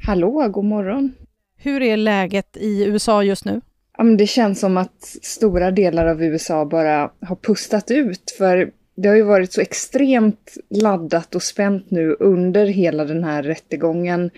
Hallå, 0.06 0.48
god 0.50 0.66
morgon! 0.66 1.14
Hur 1.58 1.82
är 1.82 1.98
läget 1.98 2.58
i 2.58 2.86
USA 2.86 3.24
just 3.24 3.46
nu? 3.46 3.62
Ja, 3.98 4.04
men 4.04 4.18
det 4.18 4.28
känns 4.28 4.60
som 4.60 4.78
att 4.78 5.04
stora 5.22 5.72
delar 5.72 6.06
av 6.06 6.24
USA 6.24 6.66
bara 6.66 7.12
har 7.22 7.36
pustat 7.36 7.92
ut. 7.92 8.36
För 8.38 8.72
det 8.96 9.08
har 9.08 9.16
ju 9.16 9.24
varit 9.24 9.54
så 9.54 9.62
extremt 9.62 10.58
laddat 10.70 11.36
och 11.36 11.44
spänt 11.44 11.92
nu 11.92 12.16
under 12.20 12.66
hela 12.66 13.06
den 13.06 13.24
här 13.24 13.44
rättegången. 13.44 14.30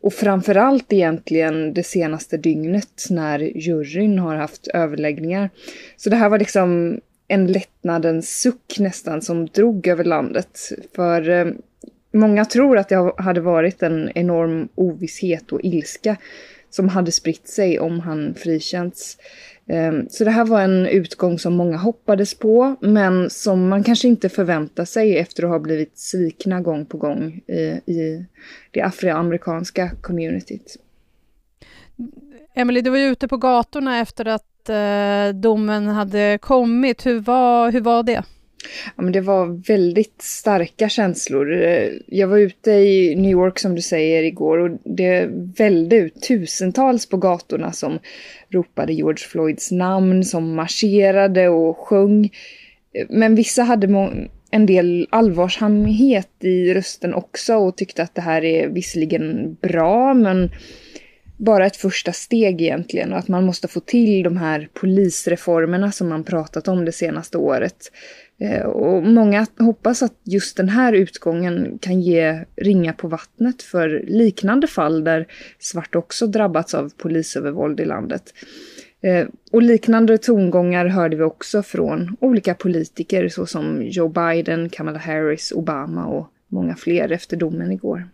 Och 0.00 0.12
framförallt 0.12 0.92
egentligen 0.92 1.74
det 1.74 1.82
senaste 1.82 2.36
dygnet 2.36 3.06
när 3.10 3.38
juryn 3.38 4.18
har 4.18 4.36
haft 4.36 4.66
överläggningar. 4.66 5.50
Så 5.96 6.10
det 6.10 6.16
här 6.16 6.28
var 6.28 6.38
liksom 6.38 7.00
en 7.28 7.46
lättnadens 7.46 8.40
suck 8.40 8.76
nästan 8.78 9.22
som 9.22 9.46
drog 9.46 9.86
över 9.86 10.04
landet. 10.04 10.58
För 10.94 11.28
eh, 11.28 11.46
många 12.12 12.44
tror 12.44 12.78
att 12.78 12.88
det 12.88 13.12
hade 13.16 13.40
varit 13.40 13.82
en 13.82 14.10
enorm 14.14 14.68
ovisshet 14.74 15.52
och 15.52 15.60
ilska 15.62 16.16
som 16.70 16.88
hade 16.88 17.12
spritt 17.12 17.48
sig 17.48 17.80
om 17.80 18.00
han 18.00 18.34
frikänts. 18.34 19.18
Ehm, 19.66 20.08
så 20.08 20.24
det 20.24 20.30
här 20.30 20.44
var 20.44 20.60
en 20.60 20.86
utgång 20.86 21.38
som 21.38 21.54
många 21.54 21.76
hoppades 21.76 22.34
på, 22.34 22.76
men 22.80 23.30
som 23.30 23.68
man 23.68 23.84
kanske 23.84 24.08
inte 24.08 24.28
förväntar 24.28 24.84
sig 24.84 25.18
efter 25.18 25.42
att 25.42 25.48
ha 25.48 25.58
blivit 25.58 25.98
svikna 25.98 26.60
gång 26.60 26.86
på 26.86 26.98
gång 26.98 27.40
i, 27.46 27.92
i 27.92 28.26
det 28.70 28.80
afroamerikanska 28.80 29.90
communityt. 30.00 30.76
Emily, 32.54 32.80
du 32.80 32.90
var 32.90 32.98
ju 32.98 33.06
ute 33.06 33.28
på 33.28 33.36
gatorna 33.36 34.00
efter 34.00 34.24
att 34.24 34.53
eh, 34.68 35.28
domen 35.34 35.86
hade 35.86 36.38
kommit. 36.40 37.06
Hur 37.06 37.20
var, 37.20 37.72
hur 37.72 37.80
var 37.80 38.02
det? 38.02 38.22
Ja, 38.96 39.02
men 39.02 39.12
det 39.12 39.20
var 39.20 39.66
väldigt 39.68 40.22
starka 40.22 40.88
känslor. 40.88 41.62
Eh, 41.62 41.88
jag 42.06 42.28
var 42.28 42.38
ute 42.38 42.70
i 42.70 43.14
New 43.16 43.30
York 43.30 43.58
som 43.58 43.74
du 43.74 43.82
säger 43.82 44.22
igår 44.22 44.58
och 44.58 44.78
det 44.84 45.28
välde 45.58 45.96
ut 45.96 46.22
tusentals 46.22 47.08
på 47.08 47.16
gatorna 47.16 47.72
som 47.72 47.98
ropade 48.48 48.92
George 48.92 49.26
Floyds 49.26 49.70
namn, 49.70 50.24
som 50.24 50.54
marscherade 50.54 51.48
och 51.48 51.78
sjöng. 51.78 52.30
Men 53.08 53.34
vissa 53.34 53.62
hade 53.62 53.86
en 54.50 54.66
del 54.66 55.08
allvarsamhet 55.10 56.30
i 56.40 56.74
rösten 56.74 57.14
också 57.14 57.54
och 57.54 57.76
tyckte 57.76 58.02
att 58.02 58.14
det 58.14 58.20
här 58.20 58.44
är 58.44 58.68
visserligen 58.68 59.56
bra 59.62 60.14
men 60.14 60.50
bara 61.44 61.66
ett 61.66 61.76
första 61.76 62.12
steg 62.12 62.62
egentligen 62.62 63.12
och 63.12 63.18
att 63.18 63.28
man 63.28 63.44
måste 63.44 63.68
få 63.68 63.80
till 63.80 64.22
de 64.22 64.36
här 64.36 64.68
polisreformerna 64.72 65.92
som 65.92 66.08
man 66.08 66.24
pratat 66.24 66.68
om 66.68 66.84
det 66.84 66.92
senaste 66.92 67.38
året. 67.38 67.92
Eh, 68.40 68.62
och 68.62 69.02
många 69.02 69.46
hoppas 69.58 70.02
att 70.02 70.14
just 70.24 70.56
den 70.56 70.68
här 70.68 70.92
utgången 70.92 71.78
kan 71.80 72.00
ge 72.00 72.44
ringa 72.56 72.92
på 72.92 73.08
vattnet 73.08 73.62
för 73.62 74.04
liknande 74.06 74.66
fall 74.66 75.04
där 75.04 75.26
svart 75.58 75.94
också 75.94 76.26
drabbats 76.26 76.74
av 76.74 76.92
polisövervåld 76.96 77.80
i 77.80 77.84
landet. 77.84 78.34
Eh, 79.00 79.26
och 79.52 79.62
liknande 79.62 80.18
tongångar 80.18 80.86
hörde 80.86 81.16
vi 81.16 81.22
också 81.22 81.62
från 81.62 82.16
olika 82.20 82.54
politiker 82.54 83.28
såsom 83.28 83.82
Joe 83.82 84.08
Biden, 84.08 84.68
Kamala 84.68 84.98
Harris, 84.98 85.52
Obama 85.52 86.06
och 86.06 86.28
många 86.48 86.76
fler 86.76 87.12
efter 87.12 87.36
domen 87.36 87.72
igår. 87.72 88.08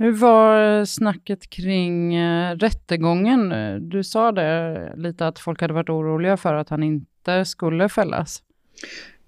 Hur 0.00 0.12
var 0.12 0.78
eh, 0.78 0.84
snacket 0.84 1.50
kring 1.50 2.14
eh, 2.14 2.56
rättegången? 2.56 3.52
Du 3.90 4.04
sa 4.04 4.32
det 4.32 4.92
lite 4.96 5.26
att 5.26 5.38
folk 5.38 5.60
hade 5.60 5.74
varit 5.74 5.88
oroliga 5.88 6.36
för 6.36 6.54
att 6.54 6.68
han 6.68 6.82
inte 6.82 7.44
skulle 7.44 7.88
fällas. 7.88 8.42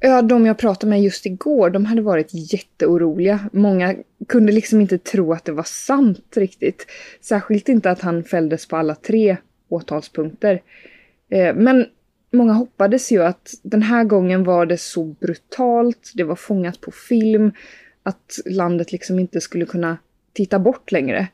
Ja, 0.00 0.22
de 0.22 0.46
jag 0.46 0.58
pratade 0.58 0.90
med 0.90 1.02
just 1.02 1.26
igår, 1.26 1.70
de 1.70 1.84
hade 1.84 2.02
varit 2.02 2.28
jätteoroliga. 2.52 3.40
Många 3.52 3.94
kunde 4.28 4.52
liksom 4.52 4.80
inte 4.80 4.98
tro 4.98 5.32
att 5.32 5.44
det 5.44 5.52
var 5.52 5.62
sant 5.62 6.36
riktigt. 6.36 6.86
Särskilt 7.20 7.68
inte 7.68 7.90
att 7.90 8.00
han 8.00 8.24
fälldes 8.24 8.68
på 8.68 8.76
alla 8.76 8.94
tre 8.94 9.36
åtalspunkter. 9.68 10.62
Eh, 11.30 11.54
men 11.54 11.86
många 12.32 12.52
hoppades 12.52 13.12
ju 13.12 13.22
att 13.22 13.54
den 13.62 13.82
här 13.82 14.04
gången 14.04 14.44
var 14.44 14.66
det 14.66 14.78
så 14.78 15.04
brutalt, 15.04 16.12
det 16.14 16.24
var 16.24 16.36
fångat 16.36 16.80
på 16.80 16.90
film, 16.90 17.52
att 18.02 18.38
landet 18.46 18.92
liksom 18.92 19.18
inte 19.18 19.40
skulle 19.40 19.66
kunna 19.66 19.96
titta 20.32 20.58
bort 20.58 20.92
längre. 20.92 21.28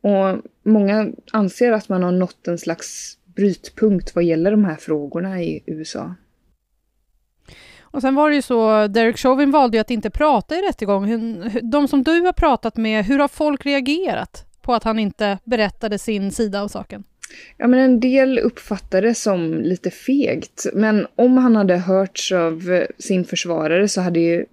Och 0.00 0.42
många 0.62 1.12
anser 1.32 1.72
att 1.72 1.88
man 1.88 2.02
har 2.02 2.12
nått 2.12 2.48
en 2.48 2.58
slags 2.58 3.18
brytpunkt 3.24 4.14
vad 4.14 4.24
gäller 4.24 4.50
de 4.50 4.64
här 4.64 4.76
frågorna 4.76 5.42
i 5.42 5.62
USA. 5.66 6.14
Och 7.80 8.02
sen 8.02 8.14
var 8.14 8.30
det 8.30 8.36
ju 8.36 8.42
så, 8.42 8.86
Derek 8.86 9.18
Chauvin 9.18 9.50
valde 9.50 9.76
ju 9.76 9.80
att 9.80 9.90
inte 9.90 10.10
prata 10.10 10.56
i 10.56 10.62
rättegången. 10.62 11.50
De 11.62 11.88
som 11.88 12.02
du 12.02 12.20
har 12.20 12.32
pratat 12.32 12.76
med, 12.76 13.04
hur 13.04 13.18
har 13.18 13.28
folk 13.28 13.66
reagerat 13.66 14.46
på 14.62 14.74
att 14.74 14.84
han 14.84 14.98
inte 14.98 15.38
berättade 15.44 15.98
sin 15.98 16.32
sida 16.32 16.62
av 16.62 16.68
saken? 16.68 17.04
Ja, 17.56 17.66
men 17.66 17.80
en 17.80 18.00
del 18.00 18.38
uppfattar 18.38 19.02
det 19.02 19.14
som 19.14 19.54
lite 19.54 19.90
fegt. 19.90 20.66
Men 20.74 21.06
om 21.16 21.38
han 21.38 21.56
hade 21.56 21.76
hörts 21.76 22.32
av 22.32 22.84
sin 22.98 23.24
försvarare 23.24 23.88
så 23.88 24.00
hade 24.00 24.20
det 24.20 24.46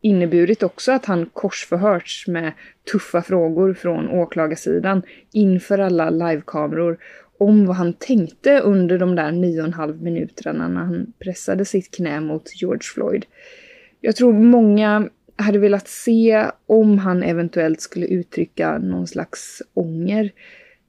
inneburit 0.00 0.62
också 0.62 0.92
att 0.92 1.04
han 1.04 1.26
korsförhörts 1.32 2.28
med 2.28 2.52
tuffa 2.92 3.22
frågor 3.22 3.74
från 3.74 4.08
åklagarsidan 4.08 5.02
inför 5.32 5.78
alla 5.78 6.10
livekameror 6.10 6.98
om 7.38 7.66
vad 7.66 7.76
han 7.76 7.92
tänkte 7.92 8.60
under 8.60 8.98
de 8.98 9.14
där 9.14 9.32
nio 9.32 9.60
och 9.60 9.66
en 9.66 9.72
halv 9.72 10.02
minuterna 10.02 10.68
när 10.68 10.80
han 10.80 11.12
pressade 11.18 11.64
sitt 11.64 11.90
knä 11.90 12.20
mot 12.20 12.62
George 12.62 12.82
Floyd. 12.94 13.26
Jag 14.00 14.16
tror 14.16 14.32
många 14.32 15.08
hade 15.36 15.58
velat 15.58 15.88
se 15.88 16.46
om 16.66 16.98
han 16.98 17.22
eventuellt 17.22 17.80
skulle 17.80 18.06
uttrycka 18.06 18.78
någon 18.78 19.06
slags 19.06 19.62
ånger. 19.74 20.30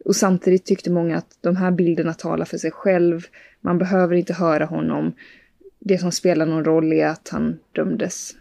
Och 0.05 0.15
samtidigt 0.15 0.65
tyckte 0.65 0.91
många 0.91 1.17
att 1.17 1.37
de 1.41 1.55
här 1.55 1.71
bilderna 1.71 2.13
talar 2.13 2.45
för 2.45 2.57
sig 2.57 2.71
själv. 2.71 3.21
Man 3.61 3.77
behöver 3.77 4.15
inte 4.15 4.33
höra 4.33 4.65
honom. 4.65 5.13
Det 5.79 5.97
som 5.97 6.11
spelar 6.11 6.45
någon 6.45 6.65
roll 6.65 6.93
är 6.93 7.07
att 7.07 7.29
han 7.31 7.59
dömdes. 7.71 8.35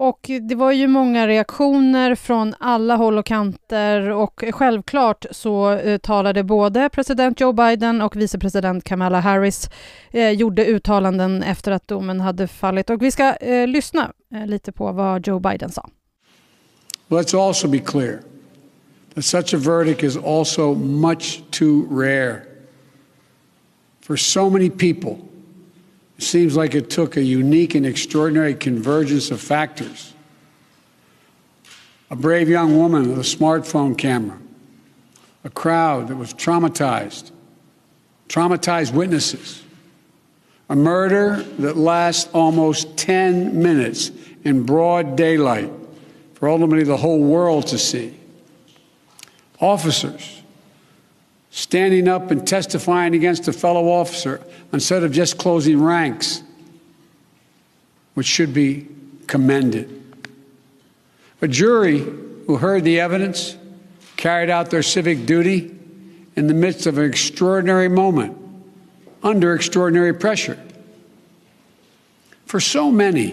Och 0.00 0.30
det 0.48 0.54
var 0.54 0.72
ju 0.72 0.86
många 0.86 1.26
reaktioner 1.26 2.14
från 2.14 2.54
alla 2.60 2.96
håll 2.96 3.18
och 3.18 3.26
kanter 3.26 4.10
och 4.10 4.44
självklart 4.52 5.26
så 5.30 5.70
eh, 5.70 5.98
talade 5.98 6.42
både 6.44 6.88
president 6.88 7.40
Joe 7.40 7.52
Biden 7.52 8.02
och 8.02 8.16
vicepresident 8.16 8.84
Kamala 8.84 9.20
Harris 9.20 9.70
eh, 10.10 10.30
gjorde 10.30 10.66
uttalanden 10.66 11.42
efter 11.42 11.72
att 11.72 11.88
domen 11.88 12.20
hade 12.20 12.48
fallit. 12.48 12.90
Och 12.90 13.02
vi 13.02 13.10
ska 13.10 13.36
eh, 13.36 13.66
lyssna 13.66 14.12
eh, 14.34 14.46
lite 14.46 14.72
på 14.72 14.92
vad 14.92 15.26
Joe 15.26 15.40
Biden 15.40 15.70
sa. 15.70 15.88
Let's 17.08 17.46
also 17.46 17.68
be 17.68 17.78
clear 17.78 18.20
that 19.14 19.24
such 19.24 19.54
a 19.54 19.58
verdict 19.58 20.02
is 20.02 20.16
also 20.16 20.74
much 20.74 21.42
too 21.50 21.86
rare 21.90 22.42
for 24.00 24.16
so 24.16 24.50
many 24.50 24.70
people 24.70 25.27
It 26.18 26.24
seems 26.24 26.56
like 26.56 26.74
it 26.74 26.90
took 26.90 27.16
a 27.16 27.22
unique 27.22 27.76
and 27.76 27.86
extraordinary 27.86 28.54
convergence 28.54 29.30
of 29.30 29.40
factors. 29.40 30.14
A 32.10 32.16
brave 32.16 32.48
young 32.48 32.76
woman 32.76 33.08
with 33.08 33.18
a 33.18 33.36
smartphone 33.36 33.96
camera, 33.96 34.38
a 35.44 35.50
crowd 35.50 36.08
that 36.08 36.16
was 36.16 36.34
traumatized, 36.34 37.30
traumatized 38.28 38.92
witnesses, 38.92 39.62
a 40.68 40.74
murder 40.74 41.42
that 41.58 41.76
lasts 41.76 42.28
almost 42.34 42.96
10 42.96 43.62
minutes 43.62 44.10
in 44.44 44.64
broad 44.64 45.16
daylight 45.16 45.70
for 46.34 46.48
ultimately 46.48 46.84
the 46.84 46.96
whole 46.96 47.20
world 47.20 47.66
to 47.68 47.78
see. 47.78 48.18
Officers 49.60 50.37
standing 51.58 52.06
up 52.06 52.30
and 52.30 52.46
testifying 52.46 53.16
against 53.16 53.48
a 53.48 53.52
fellow 53.52 53.88
officer 53.88 54.40
instead 54.72 55.02
of 55.02 55.10
just 55.10 55.38
closing 55.38 55.82
ranks, 55.82 56.40
which 58.14 58.28
should 58.28 58.54
be 58.54 58.86
commended. 59.26 59.92
A 61.42 61.48
jury 61.48 61.98
who 61.98 62.58
heard 62.58 62.84
the 62.84 63.00
evidence 63.00 63.56
carried 64.16 64.50
out 64.50 64.70
their 64.70 64.84
civic 64.84 65.26
duty 65.26 65.76
in 66.36 66.46
the 66.46 66.54
midst 66.54 66.86
of 66.86 66.96
an 66.96 67.04
extraordinary 67.04 67.88
moment, 67.88 68.38
under 69.24 69.52
extraordinary 69.52 70.14
pressure. 70.14 70.58
For 72.46 72.60
so 72.60 72.92
many, 72.92 73.30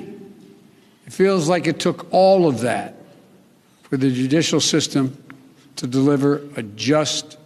it 1.05 1.13
feels 1.13 1.47
like 1.47 1.67
it 1.67 1.79
took 1.79 2.11
all 2.11 2.47
of 2.47 2.61
that 2.61 2.95
for 3.83 3.97
the 3.97 4.09
judicial 4.09 4.59
system 4.59 5.15
to 5.75 5.85
deliver 5.85 6.41
a 6.55 6.63
just, 6.63 7.37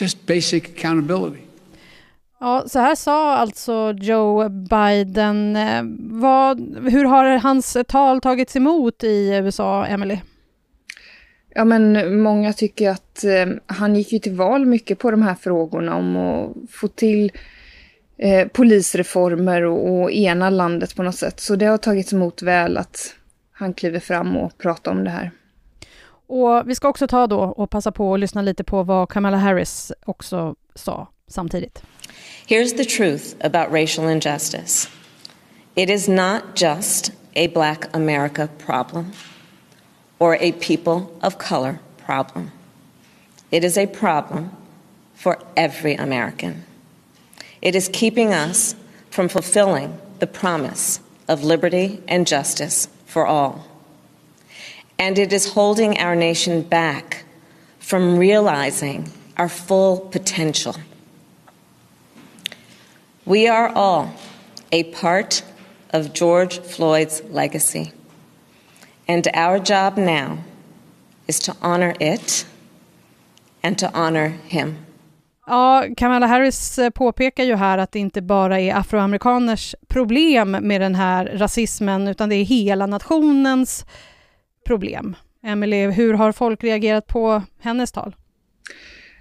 just 0.00 0.26
basic 0.26 0.64
accountability. 0.64 1.40
Ja, 2.40 2.64
så 2.66 2.78
här 2.78 2.94
sa 2.94 3.36
alltså 3.36 3.94
Joe 4.00 4.48
Biden. 4.48 5.56
Eh, 5.56 5.82
vad, 5.98 6.60
hur 6.90 7.04
har 7.04 7.38
hans 7.38 7.76
tal 7.88 8.20
tagits 8.20 8.56
emot 8.56 9.04
i 9.04 9.28
USA, 9.28 9.86
Emily? 9.86 10.18
Ja, 11.54 11.64
men 11.64 12.18
många 12.22 12.52
tycker 12.52 12.90
att 12.90 13.24
eh, 13.24 13.46
han 13.66 13.96
gick 13.96 14.12
ju 14.12 14.18
till 14.18 14.34
val 14.34 14.66
mycket 14.66 14.98
på 14.98 15.10
de 15.10 15.22
här 15.22 15.34
frågorna 15.34 15.96
om 15.96 16.16
att 16.16 16.70
få 16.70 16.88
till 16.88 17.32
eh, 18.18 18.48
polisreformer 18.48 19.62
och, 19.62 20.02
och 20.02 20.10
ena 20.10 20.50
landet 20.50 20.96
på 20.96 21.02
något 21.02 21.16
sätt. 21.16 21.40
Så 21.40 21.56
det 21.56 21.66
har 21.66 21.78
tagits 21.78 22.12
emot 22.12 22.42
väl 22.42 22.76
att 22.76 23.14
han 23.52 23.74
kliver 23.74 24.00
fram 24.00 24.36
och 24.36 24.58
pratar 24.58 24.92
om 24.92 25.04
det 25.04 25.10
här. 25.10 25.30
Och 26.26 26.68
vi 26.68 26.74
ska 26.74 26.88
också 26.88 27.06
ta 27.06 27.26
då 27.26 27.40
och 27.40 27.70
passa 27.70 27.92
på 27.92 28.14
att 28.14 28.20
lyssna 28.20 28.42
lite 28.42 28.64
på 28.64 28.82
vad 28.82 29.08
Kamala 29.08 29.36
Harris 29.36 29.92
också 30.06 30.54
sa 30.74 31.08
samtidigt. 31.26 31.82
Here's 32.46 32.76
the 32.76 32.84
truth 32.84 33.36
about 33.40 33.72
racial 33.72 34.10
injustice 34.10 34.88
it 35.76 35.90
is 35.90 36.08
not 36.08 36.54
just 36.54 37.10
a 37.36 37.48
black 37.48 37.94
America 37.94 38.48
problem 38.58 39.12
or 40.18 40.34
a 40.34 40.52
people 40.52 41.10
of 41.22 41.38
color 41.38 41.80
problem. 42.06 42.52
It 43.50 43.64
is 43.64 43.76
a 43.76 43.86
problem 43.86 44.50
for 45.14 45.38
every 45.56 45.94
American. 45.94 46.64
It 47.60 47.74
is 47.74 47.88
keeping 47.88 48.32
us 48.32 48.76
from 49.10 49.28
fulfilling 49.28 49.98
the 50.18 50.26
promise 50.26 51.00
of 51.28 51.42
liberty 51.42 52.00
and 52.08 52.26
justice 52.26 52.88
for 53.06 53.26
all. 53.26 53.64
And 55.04 55.18
it 55.18 55.32
is 55.32 55.52
holding 55.52 55.98
our 55.98 56.16
nation 56.16 56.62
back 56.62 57.24
from 57.78 58.18
realizing 58.18 59.10
our 59.36 59.50
full 59.50 59.98
potential. 59.98 60.74
We 63.26 63.46
are 63.46 63.68
all 63.68 64.08
a 64.72 64.84
part 64.84 65.42
of 65.90 66.14
George 66.14 66.58
Floyd's 66.60 67.22
legacy. 67.30 67.92
And 69.06 69.28
our 69.34 69.58
job 69.58 69.98
now 69.98 70.38
is 71.28 71.38
to 71.40 71.54
honor 71.60 71.94
it 72.00 72.46
and 73.62 73.78
to 73.78 73.90
honor 73.92 74.28
him. 74.48 74.86
Ja, 75.46 75.84
Kamala 75.96 76.26
Harris 76.26 76.78
eh, 76.78 76.90
påpekar 76.90 77.44
ju 77.44 77.56
här 77.56 77.78
att 77.78 77.92
det 77.92 77.98
inte 77.98 78.22
bara 78.22 78.60
är 78.60 78.74
afroamerikaners 78.74 79.74
problem 79.88 80.50
med 80.50 80.80
den 80.80 80.94
här 80.94 81.26
rasismen, 81.26 82.08
utan 82.08 82.28
det 82.28 82.36
är 82.36 82.44
hela 82.44 82.86
nationens 82.86 83.84
problem. 84.64 85.16
Emily, 85.42 85.90
hur 85.90 86.14
har 86.14 86.32
folk 86.32 86.64
reagerat 86.64 87.06
på 87.06 87.42
hennes 87.60 87.92
tal? 87.92 88.16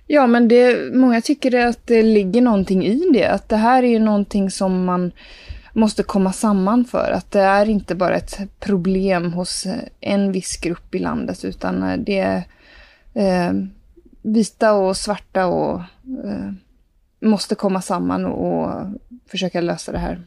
Ja, 0.08 0.28
men 0.28 0.48
det, 0.48 0.94
många 0.94 1.22
tycker 1.22 1.66
att 1.68 1.88
det 1.88 2.04
ligger 2.04 2.42
någonting 2.42 2.86
i 2.86 3.10
det. 3.14 3.26
Att 3.26 3.50
det 3.50 3.56
här 3.56 3.84
är 3.84 3.88
ju 3.88 4.00
någonting 4.00 4.52
som 4.52 4.86
man 4.86 5.12
måste 5.74 6.04
komma 6.04 6.34
samman 6.34 6.86
för. 6.86 7.12
Att 7.12 7.32
det 7.32 7.42
är 7.42 7.70
inte 7.70 7.96
bara 7.96 8.16
ett 8.16 8.40
problem 8.60 9.34
hos 9.34 9.66
eh, 9.66 9.76
en 10.00 10.32
viss 10.32 10.58
grupp 10.58 10.96
i 10.96 11.00
landet, 11.00 11.46
utan 11.46 11.84
eh, 11.84 11.98
det 11.98 12.20
är 12.20 12.44
eh, 13.14 13.54
vita 14.22 14.74
och 14.74 14.98
svarta 14.98 15.46
och 15.46 15.82
eh, 16.26 16.52
måste 17.22 17.56
komma 17.56 17.82
samman 17.82 18.26
och, 18.26 18.64
och 18.64 18.86
försöka 19.28 19.62
lösa 19.62 19.92
det 19.92 19.98
här. 19.98 20.22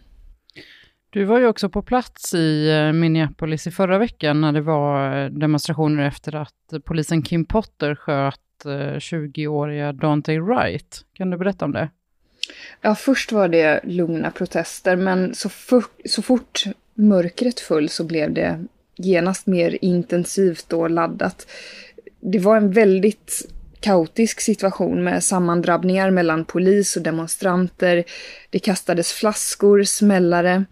Du 1.16 1.24
var 1.24 1.38
ju 1.38 1.46
också 1.46 1.68
på 1.68 1.82
plats 1.82 2.34
i 2.34 2.68
eh, 2.68 2.92
Minneapolis 2.92 3.66
i 3.66 3.70
förra 3.70 3.98
veckan 3.98 4.40
när 4.40 4.52
det 4.52 4.60
var 4.60 5.24
eh, 5.24 5.30
demonstrationer 5.30 6.06
efter 6.06 6.34
att 6.34 6.84
polisen 6.84 7.22
Kim 7.22 7.44
Potter 7.44 7.94
sköt 7.94 8.64
eh, 8.64 8.70
20-åriga 8.70 9.92
Dante 9.92 10.38
Wright. 10.38 11.04
Kan 11.12 11.30
du 11.30 11.36
berätta 11.36 11.64
om 11.64 11.72
det? 11.72 11.90
Ja, 12.80 12.94
först 12.94 13.32
var 13.32 13.48
det 13.48 13.80
lugna 13.84 14.30
protester, 14.30 14.96
men 14.96 15.34
så, 15.34 15.48
for, 15.48 15.84
så 16.04 16.22
fort 16.22 16.64
mörkret 16.94 17.60
föll 17.60 17.88
så 17.88 18.04
blev 18.04 18.32
det 18.32 18.64
genast 18.96 19.46
mer 19.46 19.78
intensivt 19.80 20.72
och 20.72 20.90
laddat. 20.90 21.46
Det 22.20 22.38
var 22.38 22.56
en 22.56 22.70
väldigt 22.70 23.52
kaotisk 23.80 24.40
situation 24.40 25.04
med 25.04 25.24
sammandrabbningar 25.24 26.10
mellan 26.10 26.44
polis 26.44 26.96
och 26.96 27.02
demonstranter. 27.02 28.04
Det 28.50 28.58
kastades 28.58 29.12
flaskor, 29.12 29.82
smällare. 29.82 30.64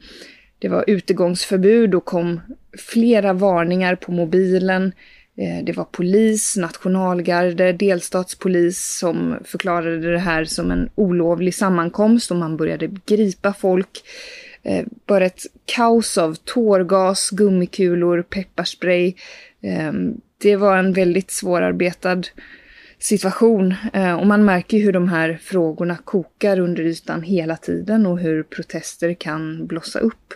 Det 0.59 0.69
var 0.69 0.85
utegångsförbud 0.87 1.95
och 1.95 2.05
kom 2.05 2.41
flera 2.79 3.33
varningar 3.33 3.95
på 3.95 4.13
mobilen. 4.13 4.93
Eh, 5.37 5.65
det 5.65 5.73
var 5.73 5.85
polis, 5.85 6.57
nationalgarde, 6.57 7.73
delstatspolis 7.73 8.99
som 8.99 9.37
förklarade 9.45 10.13
det 10.13 10.19
här 10.19 10.45
som 10.45 10.71
en 10.71 10.91
olovlig 10.95 11.55
sammankomst 11.55 12.31
och 12.31 12.37
man 12.37 12.57
började 12.57 12.91
gripa 13.07 13.53
folk. 13.53 14.03
Eh, 14.63 14.85
bara 15.07 15.27
ett 15.27 15.43
kaos 15.65 16.19
av 16.19 16.35
tårgas, 16.35 17.31
gummikulor, 17.31 18.23
pepparspray. 18.23 19.15
Eh, 19.63 19.93
det 20.39 20.57
var 20.57 20.77
en 20.77 20.93
väldigt 20.93 21.31
svårarbetad 21.31 22.23
situation. 22.99 23.75
Eh, 23.93 24.21
och 24.21 24.27
man 24.27 24.45
märker 24.45 24.79
hur 24.79 24.93
de 24.93 25.09
här 25.09 25.39
frågorna 25.43 25.97
kokar 25.97 26.59
under 26.59 26.83
ytan 26.83 27.23
hela 27.23 27.57
tiden 27.57 28.07
och 28.07 28.19
hur 28.19 28.43
protester 28.43 29.15
kan 29.15 29.67
blossa 29.67 29.99
upp. 29.99 30.35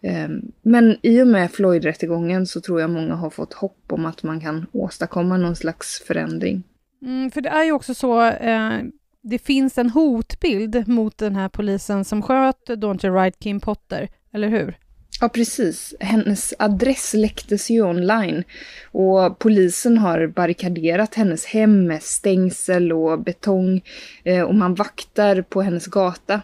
Eh, 0.00 0.28
men 0.62 0.96
i 1.02 1.22
och 1.22 1.26
med 1.26 1.50
Floyd-rättegången 1.50 2.46
så 2.46 2.60
tror 2.60 2.80
jag 2.80 2.90
många 2.90 3.14
har 3.14 3.30
fått 3.30 3.52
hopp 3.52 3.84
om 3.88 4.06
att 4.06 4.22
man 4.22 4.40
kan 4.40 4.66
åstadkomma 4.72 5.36
någon 5.36 5.56
slags 5.56 6.02
förändring. 6.06 6.62
Mm, 7.02 7.30
för 7.30 7.40
det 7.40 7.48
är 7.48 7.64
ju 7.64 7.72
också 7.72 7.94
så, 7.94 8.24
eh, 8.24 8.78
det 9.22 9.38
finns 9.38 9.78
en 9.78 9.90
hotbild 9.90 10.88
mot 10.88 11.18
den 11.18 11.36
här 11.36 11.48
polisen 11.48 12.04
som 12.04 12.22
sköt 12.22 12.66
Daunte 12.66 13.10
Wright 13.10 13.38
Kim 13.38 13.60
Potter, 13.60 14.08
eller 14.32 14.48
hur? 14.48 14.76
Ja, 15.20 15.28
precis. 15.28 15.94
Hennes 16.00 16.54
adress 16.58 17.14
läcktes 17.14 17.70
ju 17.70 17.82
online 17.82 18.44
och 18.92 19.38
polisen 19.38 19.98
har 19.98 20.26
barrikaderat 20.26 21.14
hennes 21.14 21.46
hem 21.46 21.86
med 21.86 22.02
stängsel 22.02 22.92
och 22.92 23.22
betong 23.22 23.82
eh, 24.24 24.42
och 24.42 24.54
man 24.54 24.74
vaktar 24.74 25.42
på 25.42 25.62
hennes 25.62 25.86
gata. 25.86 26.40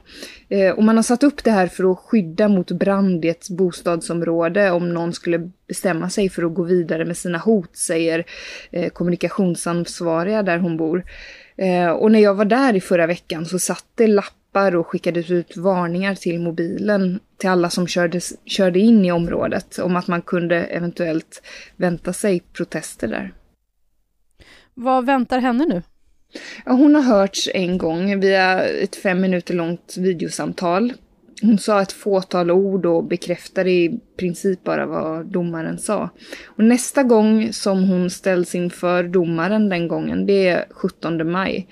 Eh, 0.48 0.70
och 0.70 0.84
man 0.84 0.96
har 0.96 1.02
satt 1.02 1.22
upp 1.22 1.44
det 1.44 1.50
här 1.50 1.66
för 1.66 1.92
att 1.92 1.98
skydda 1.98 2.48
mot 2.48 2.70
brand 2.70 3.24
i 3.24 3.28
ett 3.28 3.50
bostadsområde 3.50 4.70
om 4.70 4.94
någon 4.94 5.12
skulle 5.12 5.50
bestämma 5.68 6.10
sig 6.10 6.28
för 6.28 6.42
att 6.42 6.54
gå 6.54 6.62
vidare 6.62 7.04
med 7.04 7.16
sina 7.16 7.38
hot, 7.38 7.76
säger 7.76 8.24
eh, 8.70 8.88
kommunikationsansvariga 8.88 10.42
där 10.42 10.58
hon 10.58 10.76
bor. 10.76 11.04
Och 11.98 12.12
när 12.12 12.20
jag 12.20 12.34
var 12.34 12.44
där 12.44 12.76
i 12.76 12.80
förra 12.80 13.06
veckan 13.06 13.46
så 13.46 13.58
satt 13.58 13.84
det 13.94 14.06
lapp 14.06 14.43
appar 14.54 14.76
och 14.76 14.86
skickades 14.86 15.30
ut 15.30 15.56
varningar 15.56 16.14
till 16.14 16.40
mobilen 16.40 17.20
till 17.36 17.50
alla 17.50 17.70
som 17.70 17.86
körde, 17.86 18.20
körde 18.44 18.78
in 18.78 19.04
i 19.04 19.12
området 19.12 19.78
om 19.78 19.96
att 19.96 20.08
man 20.08 20.22
kunde 20.22 20.56
eventuellt 20.56 21.42
vänta 21.76 22.12
sig 22.12 22.40
protester 22.40 23.08
där. 23.08 23.34
Vad 24.74 25.06
väntar 25.06 25.38
henne 25.38 25.66
nu? 25.66 25.82
Ja, 26.66 26.72
hon 26.72 26.94
har 26.94 27.02
hörts 27.02 27.48
en 27.54 27.78
gång 27.78 28.20
via 28.20 28.64
ett 28.64 28.96
fem 28.96 29.20
minuter 29.20 29.54
långt 29.54 29.94
videosamtal. 29.98 30.92
Hon 31.42 31.58
sa 31.58 31.82
ett 31.82 31.92
fåtal 31.92 32.50
ord 32.50 32.86
och 32.86 33.04
bekräftade 33.04 33.70
i 33.70 34.00
princip 34.18 34.64
bara 34.64 34.86
vad 34.86 35.26
domaren 35.26 35.78
sa. 35.78 36.10
Och 36.44 36.64
nästa 36.64 37.02
gång 37.02 37.52
som 37.52 37.88
hon 37.88 38.10
ställs 38.10 38.54
inför 38.54 39.04
domaren 39.04 39.68
den 39.68 39.88
gången, 39.88 40.26
det 40.26 40.48
är 40.48 40.64
17 40.70 41.30
maj. 41.30 41.68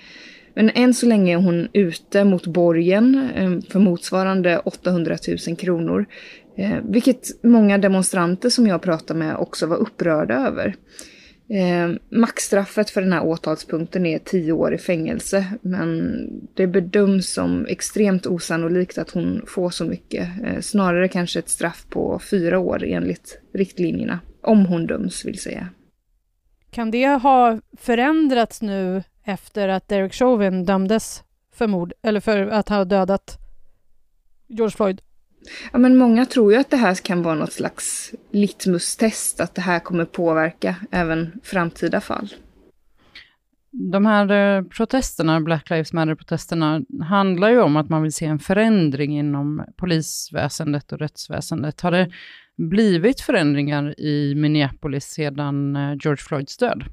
Men 0.55 0.71
än 0.71 0.95
så 0.95 1.07
länge 1.07 1.33
är 1.33 1.37
hon 1.37 1.69
ute 1.73 2.25
mot 2.25 2.47
borgen 2.47 3.31
eh, 3.35 3.71
för 3.71 3.79
motsvarande 3.79 4.59
800 4.59 5.17
000 5.49 5.57
kronor. 5.57 6.07
Eh, 6.57 6.79
vilket 6.85 7.45
många 7.45 7.79
demonstranter 7.79 8.51
som 8.51 8.67
jag 8.67 8.83
pratade 8.83 9.19
med 9.19 9.37
också 9.37 9.67
var 9.67 9.77
upprörda 9.77 10.35
över. 10.35 10.75
Eh, 11.49 12.19
maxstraffet 12.19 12.91
för 12.91 13.03
den 13.03 13.13
här 13.13 13.25
åtalspunkten 13.25 14.07
är 14.07 14.19
10 14.19 14.53
år 14.53 14.75
i 14.75 14.79
fängelse, 14.79 15.47
men 15.63 16.17
det 16.55 16.67
bedöms 16.67 17.33
som 17.33 17.67
extremt 17.67 18.27
osannolikt 18.27 18.99
att 18.99 19.11
hon 19.11 19.43
får 19.47 19.71
så 19.71 19.85
mycket. 19.85 20.29
snarare 20.61 21.09
kanske 21.09 21.39
ett 21.39 21.49
straff 21.49 21.87
på 21.89 22.21
4 22.31 22.59
år 22.59 22.85
enligt 22.85 23.41
riktlinjerna. 23.55 24.21
Om 24.43 24.67
hon 24.67 24.87
döms, 24.87 25.25
vill 25.25 25.39
säga. 25.39 25.69
Kan 26.71 26.91
det 26.91 27.07
ha 27.07 27.61
förändrats 27.79 28.63
nu 28.63 29.03
efter 29.25 29.69
att 29.69 29.89
Derek 29.89 30.15
Chauvin 30.15 30.65
dömdes 30.65 31.23
för 31.55 31.67
mord, 31.67 31.93
eller 32.03 32.21
för 32.21 32.47
att 32.47 32.69
ha 32.69 32.85
dödat 32.85 33.39
George 34.49 34.77
Floyd. 34.77 35.01
Ja, 35.73 35.79
men 35.79 35.97
många 35.97 36.27
tror 36.27 36.53
ju 36.53 36.59
att 36.59 36.71
det 36.71 36.77
här 36.77 36.95
kan 36.95 37.23
vara 37.23 37.35
något 37.35 37.53
slags 37.53 38.15
litmustest, 38.31 39.41
att 39.41 39.55
det 39.55 39.61
här 39.61 39.81
kommer 39.81 40.05
påverka 40.05 40.77
även 40.91 41.41
framtida 41.43 42.01
fall. 42.01 42.35
De 43.71 44.07
här 44.07 44.31
eh, 44.31 44.65
protesterna, 44.65 45.41
Black 45.41 45.71
Lives 45.71 45.93
Matter-protesterna, 45.93 46.83
handlar 47.03 47.51
ju 47.51 47.61
om 47.61 47.77
att 47.77 47.89
man 47.89 48.03
vill 48.03 48.13
se 48.13 48.27
en 48.27 48.39
förändring 48.39 49.19
inom 49.19 49.65
polisväsendet 49.77 50.93
och 50.93 50.99
rättsväsendet. 50.99 51.81
Har 51.81 51.91
det 51.91 52.11
blivit 52.57 53.21
förändringar 53.21 54.01
i 54.01 54.35
Minneapolis 54.35 55.05
sedan 55.05 55.77
eh, 55.77 55.97
George 56.01 56.23
Floyds 56.23 56.57
död? 56.57 56.85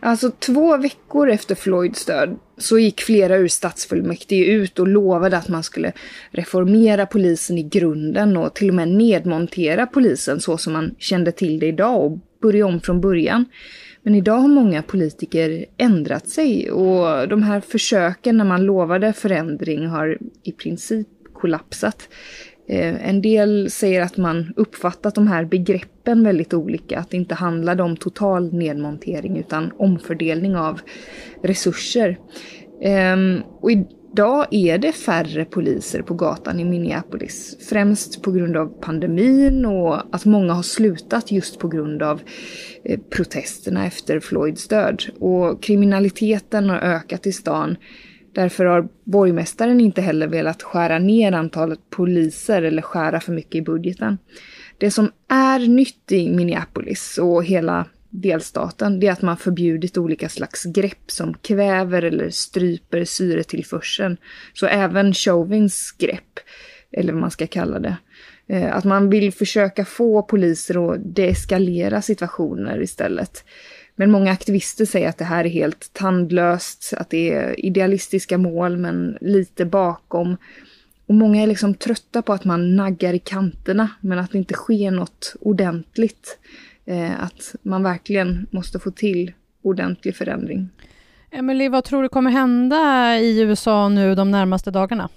Alltså 0.00 0.30
två 0.30 0.76
veckor 0.76 1.30
efter 1.30 1.54
Floyds 1.54 2.04
död 2.04 2.38
så 2.58 2.78
gick 2.78 3.00
flera 3.00 3.36
ur 3.36 3.48
stadsfullmäktige 3.48 4.44
ut 4.44 4.78
och 4.78 4.88
lovade 4.88 5.36
att 5.36 5.48
man 5.48 5.62
skulle 5.62 5.92
reformera 6.30 7.06
polisen 7.06 7.58
i 7.58 7.62
grunden 7.62 8.36
och 8.36 8.54
till 8.54 8.68
och 8.68 8.74
med 8.74 8.88
nedmontera 8.88 9.86
polisen 9.86 10.40
så 10.40 10.58
som 10.58 10.72
man 10.72 10.94
kände 10.98 11.32
till 11.32 11.58
det 11.58 11.66
idag 11.66 12.04
och 12.04 12.18
börja 12.42 12.66
om 12.66 12.80
från 12.80 13.00
början. 13.00 13.44
Men 14.02 14.14
idag 14.14 14.36
har 14.36 14.48
många 14.48 14.82
politiker 14.82 15.66
ändrat 15.76 16.28
sig 16.28 16.70
och 16.70 17.28
de 17.28 17.42
här 17.42 17.60
försöken 17.60 18.36
när 18.36 18.44
man 18.44 18.62
lovade 18.62 19.12
förändring 19.12 19.86
har 19.86 20.18
i 20.42 20.52
princip 20.52 21.08
kollapsat. 21.32 22.08
Eh, 22.70 23.08
en 23.08 23.22
del 23.22 23.70
säger 23.70 24.00
att 24.00 24.16
man 24.16 24.52
uppfattat 24.56 25.14
de 25.14 25.26
här 25.26 25.44
begreppen 25.44 26.24
väldigt 26.24 26.54
olika, 26.54 26.98
att 26.98 27.10
det 27.10 27.16
inte 27.16 27.34
handlade 27.34 27.82
om 27.82 27.96
total 27.96 28.52
nedmontering 28.52 29.38
utan 29.38 29.72
omfördelning 29.76 30.56
av 30.56 30.80
resurser. 31.42 32.18
Ehm, 32.82 33.42
och 33.60 33.70
idag 33.70 34.46
är 34.50 34.78
det 34.78 34.92
färre 34.92 35.44
poliser 35.44 36.02
på 36.02 36.14
gatan 36.14 36.60
i 36.60 36.64
Minneapolis, 36.64 37.56
främst 37.68 38.22
på 38.22 38.32
grund 38.32 38.56
av 38.56 38.66
pandemin 38.80 39.66
och 39.66 40.14
att 40.14 40.24
många 40.24 40.52
har 40.52 40.62
slutat 40.62 41.32
just 41.32 41.58
på 41.58 41.68
grund 41.68 42.02
av 42.02 42.20
eh, 42.84 43.00
protesterna 43.10 43.86
efter 43.86 44.20
Floyds 44.20 44.68
död. 44.68 45.02
Och 45.20 45.62
kriminaliteten 45.62 46.70
har 46.70 46.78
ökat 46.78 47.26
i 47.26 47.32
stan 47.32 47.76
Därför 48.32 48.64
har 48.64 48.88
borgmästaren 49.04 49.80
inte 49.80 50.02
heller 50.02 50.26
velat 50.26 50.62
skära 50.62 50.98
ner 50.98 51.32
antalet 51.32 51.90
poliser 51.90 52.62
eller 52.62 52.82
skära 52.82 53.20
för 53.20 53.32
mycket 53.32 53.54
i 53.54 53.62
budgeten. 53.62 54.18
Det 54.78 54.90
som 54.90 55.12
är 55.28 55.58
nytt 55.58 56.12
i 56.12 56.30
Minneapolis 56.30 57.18
och 57.18 57.44
hela 57.44 57.86
delstaten, 58.10 59.00
det 59.00 59.06
är 59.06 59.12
att 59.12 59.22
man 59.22 59.36
förbjudit 59.36 59.98
olika 59.98 60.28
slags 60.28 60.64
grepp 60.64 61.10
som 61.10 61.34
kväver 61.34 62.02
eller 62.02 62.30
stryper 62.30 63.04
syretillförseln. 63.04 64.16
Så 64.54 64.66
även 64.66 65.14
Chauvins 65.14 65.94
grepp, 65.98 66.38
eller 66.92 67.12
vad 67.12 67.20
man 67.20 67.30
ska 67.30 67.46
kalla 67.46 67.78
det. 67.78 67.96
Eh, 68.46 68.76
att 68.76 68.84
man 68.84 69.10
vill 69.10 69.32
försöka 69.32 69.84
få 69.84 70.22
poliser 70.22 70.92
att 70.92 71.14
deeskalera 71.14 72.02
situationer 72.02 72.82
istället. 72.82 73.44
Men 74.00 74.10
många 74.10 74.30
aktivister 74.32 74.84
säger 74.84 75.08
att 75.08 75.18
det 75.18 75.24
här 75.24 75.44
är 75.44 75.48
helt 75.48 75.92
tandlöst, 75.92 76.94
att 76.96 77.10
det 77.10 77.32
är 77.32 77.66
idealistiska 77.66 78.38
mål 78.38 78.76
men 78.76 79.18
lite 79.20 79.64
bakom. 79.64 80.36
Och 81.06 81.14
många 81.14 81.42
är 81.42 81.46
liksom 81.46 81.74
trötta 81.74 82.22
på 82.22 82.32
att 82.32 82.44
man 82.44 82.76
naggar 82.76 83.14
i 83.14 83.18
kanterna 83.18 83.88
men 84.00 84.18
att 84.18 84.32
det 84.32 84.38
inte 84.38 84.54
sker 84.54 84.90
något 84.90 85.34
ordentligt. 85.40 86.38
Eh, 86.84 87.22
att 87.22 87.54
man 87.62 87.82
verkligen 87.82 88.46
måste 88.50 88.78
få 88.78 88.90
till 88.90 89.32
ordentlig 89.62 90.16
förändring. 90.16 90.68
Emily, 91.30 91.68
vad 91.68 91.84
tror 91.84 92.02
du 92.02 92.08
kommer 92.08 92.30
hända 92.30 93.18
i 93.18 93.40
USA 93.40 93.88
nu 93.88 94.14
de 94.14 94.30
närmaste 94.30 94.70
dagarna? 94.70 95.08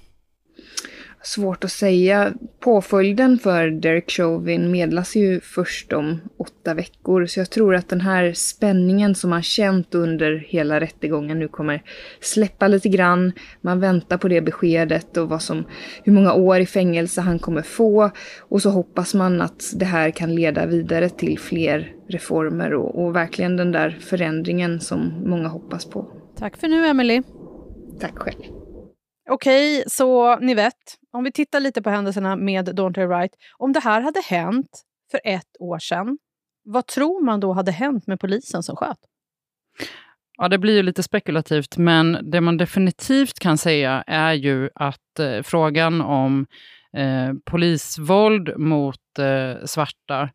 Svårt 1.25 1.63
att 1.63 1.71
säga. 1.71 2.33
Påföljden 2.59 3.39
för 3.39 3.67
Derek 3.67 4.11
Chauvin 4.11 4.71
medlas 4.71 5.15
ju 5.15 5.39
först 5.39 5.93
om 5.93 6.21
åtta 6.37 6.73
veckor, 6.73 7.25
så 7.25 7.39
jag 7.39 7.49
tror 7.49 7.75
att 7.75 7.89
den 7.89 8.01
här 8.01 8.33
spänningen 8.33 9.15
som 9.15 9.29
man 9.29 9.43
känt 9.43 9.95
under 9.95 10.45
hela 10.47 10.79
rättegången 10.79 11.39
nu 11.39 11.47
kommer 11.47 11.83
släppa 12.21 12.67
lite 12.67 12.89
grann. 12.89 13.31
Man 13.61 13.79
väntar 13.79 14.17
på 14.17 14.27
det 14.27 14.41
beskedet 14.41 15.17
och 15.17 15.29
vad 15.29 15.41
som, 15.41 15.65
hur 16.03 16.13
många 16.13 16.33
år 16.33 16.59
i 16.59 16.65
fängelse 16.65 17.21
han 17.21 17.39
kommer 17.39 17.61
få. 17.61 18.09
Och 18.39 18.61
så 18.61 18.69
hoppas 18.69 19.13
man 19.13 19.41
att 19.41 19.73
det 19.75 19.85
här 19.85 20.11
kan 20.11 20.35
leda 20.35 20.65
vidare 20.65 21.09
till 21.09 21.39
fler 21.39 21.93
reformer 22.07 22.73
och, 22.73 23.03
och 23.03 23.15
verkligen 23.15 23.57
den 23.57 23.71
där 23.71 23.97
förändringen 24.01 24.79
som 24.79 25.23
många 25.25 25.47
hoppas 25.47 25.85
på. 25.85 26.07
Tack 26.39 26.57
för 26.57 26.67
nu, 26.67 26.85
Emily. 26.87 27.21
Tack 27.99 28.17
själv. 28.17 28.62
Okej, 29.29 29.83
så 29.87 30.39
ni 30.39 30.53
vet, 30.53 30.97
om 31.11 31.23
vi 31.23 31.31
tittar 31.31 31.59
lite 31.59 31.81
på 31.81 31.89
händelserna 31.89 32.35
med 32.35 32.75
Daunte 32.75 33.05
Wright. 33.05 33.31
Om 33.57 33.73
det 33.73 33.79
här 33.79 34.01
hade 34.01 34.21
hänt 34.21 34.83
för 35.11 35.19
ett 35.23 35.55
år 35.59 35.79
sedan, 35.79 36.17
vad 36.63 36.87
tror 36.87 37.25
man 37.25 37.39
då 37.39 37.53
hade 37.53 37.71
hänt 37.71 38.07
med 38.07 38.19
polisen 38.19 38.63
som 38.63 38.75
sköt? 38.75 38.97
Ja, 40.37 40.47
det 40.49 40.57
blir 40.57 40.75
ju 40.75 40.83
lite 40.83 41.03
spekulativt, 41.03 41.77
men 41.77 42.31
det 42.31 42.41
man 42.41 42.57
definitivt 42.57 43.39
kan 43.39 43.57
säga 43.57 44.03
är 44.07 44.33
ju 44.33 44.69
att 44.75 45.19
eh, 45.19 45.41
frågan 45.41 46.01
om 46.01 46.45
eh, 46.97 47.33
polisvåld 47.45 48.57
mot 48.57 49.19
eh, 49.19 49.65
svarta 49.65 50.29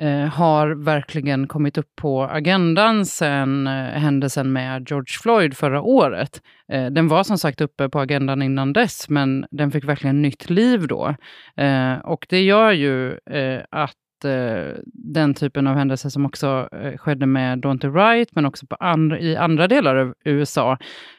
eh, 0.00 0.26
har 0.26 0.70
verkligen 0.70 1.48
kommit 1.48 1.78
upp 1.78 1.96
på 1.96 2.22
agendan 2.22 3.06
sen 3.06 3.66
eh, 3.66 3.72
händelsen 3.72 4.52
med 4.52 4.90
George 4.90 5.12
Floyd 5.22 5.56
förra 5.56 5.82
året. 5.82 6.42
Eh, 6.72 6.86
den 6.86 7.08
var 7.08 7.24
som 7.24 7.38
sagt 7.38 7.60
uppe 7.60 7.88
på 7.88 8.00
agendan 8.00 8.42
innan 8.42 8.72
dess, 8.72 9.08
men 9.08 9.46
den 9.50 9.70
fick 9.70 9.84
verkligen 9.84 10.22
nytt 10.22 10.50
liv 10.50 10.86
då. 10.86 11.14
Eh, 11.56 11.94
och 11.94 12.26
det 12.28 12.40
gör 12.40 12.72
ju 12.72 13.10
eh, 13.10 13.62
att 13.70 14.24
eh, 14.24 14.76
den 14.94 15.34
typen 15.34 15.66
av 15.66 15.76
händelser 15.76 16.08
som 16.08 16.26
också 16.26 16.68
skedde 16.96 17.26
med 17.26 17.58
Daunte 17.58 17.88
Wright, 17.88 18.28
men 18.34 18.46
också 18.46 18.66
på 18.66 18.74
andra, 18.74 19.18
i 19.18 19.36
andra 19.36 19.68
delar 19.68 19.96
av 19.96 20.14
USA, 20.24 20.78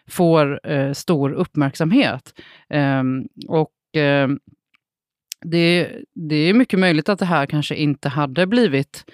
får 0.10 0.60
stor 0.94 1.32
uppmärksamhet. 1.32 2.34
Ehm, 2.70 3.28
och 3.48 3.72
det, 5.46 5.90
det 6.16 6.36
är 6.36 6.54
mycket 6.54 6.80
möjligt 6.80 7.10
att 7.10 7.20
det 7.20 7.26
här 7.26 7.46
kanske 7.46 7.76
inte 7.76 8.10
hade 8.10 8.48
blivit 8.48 9.06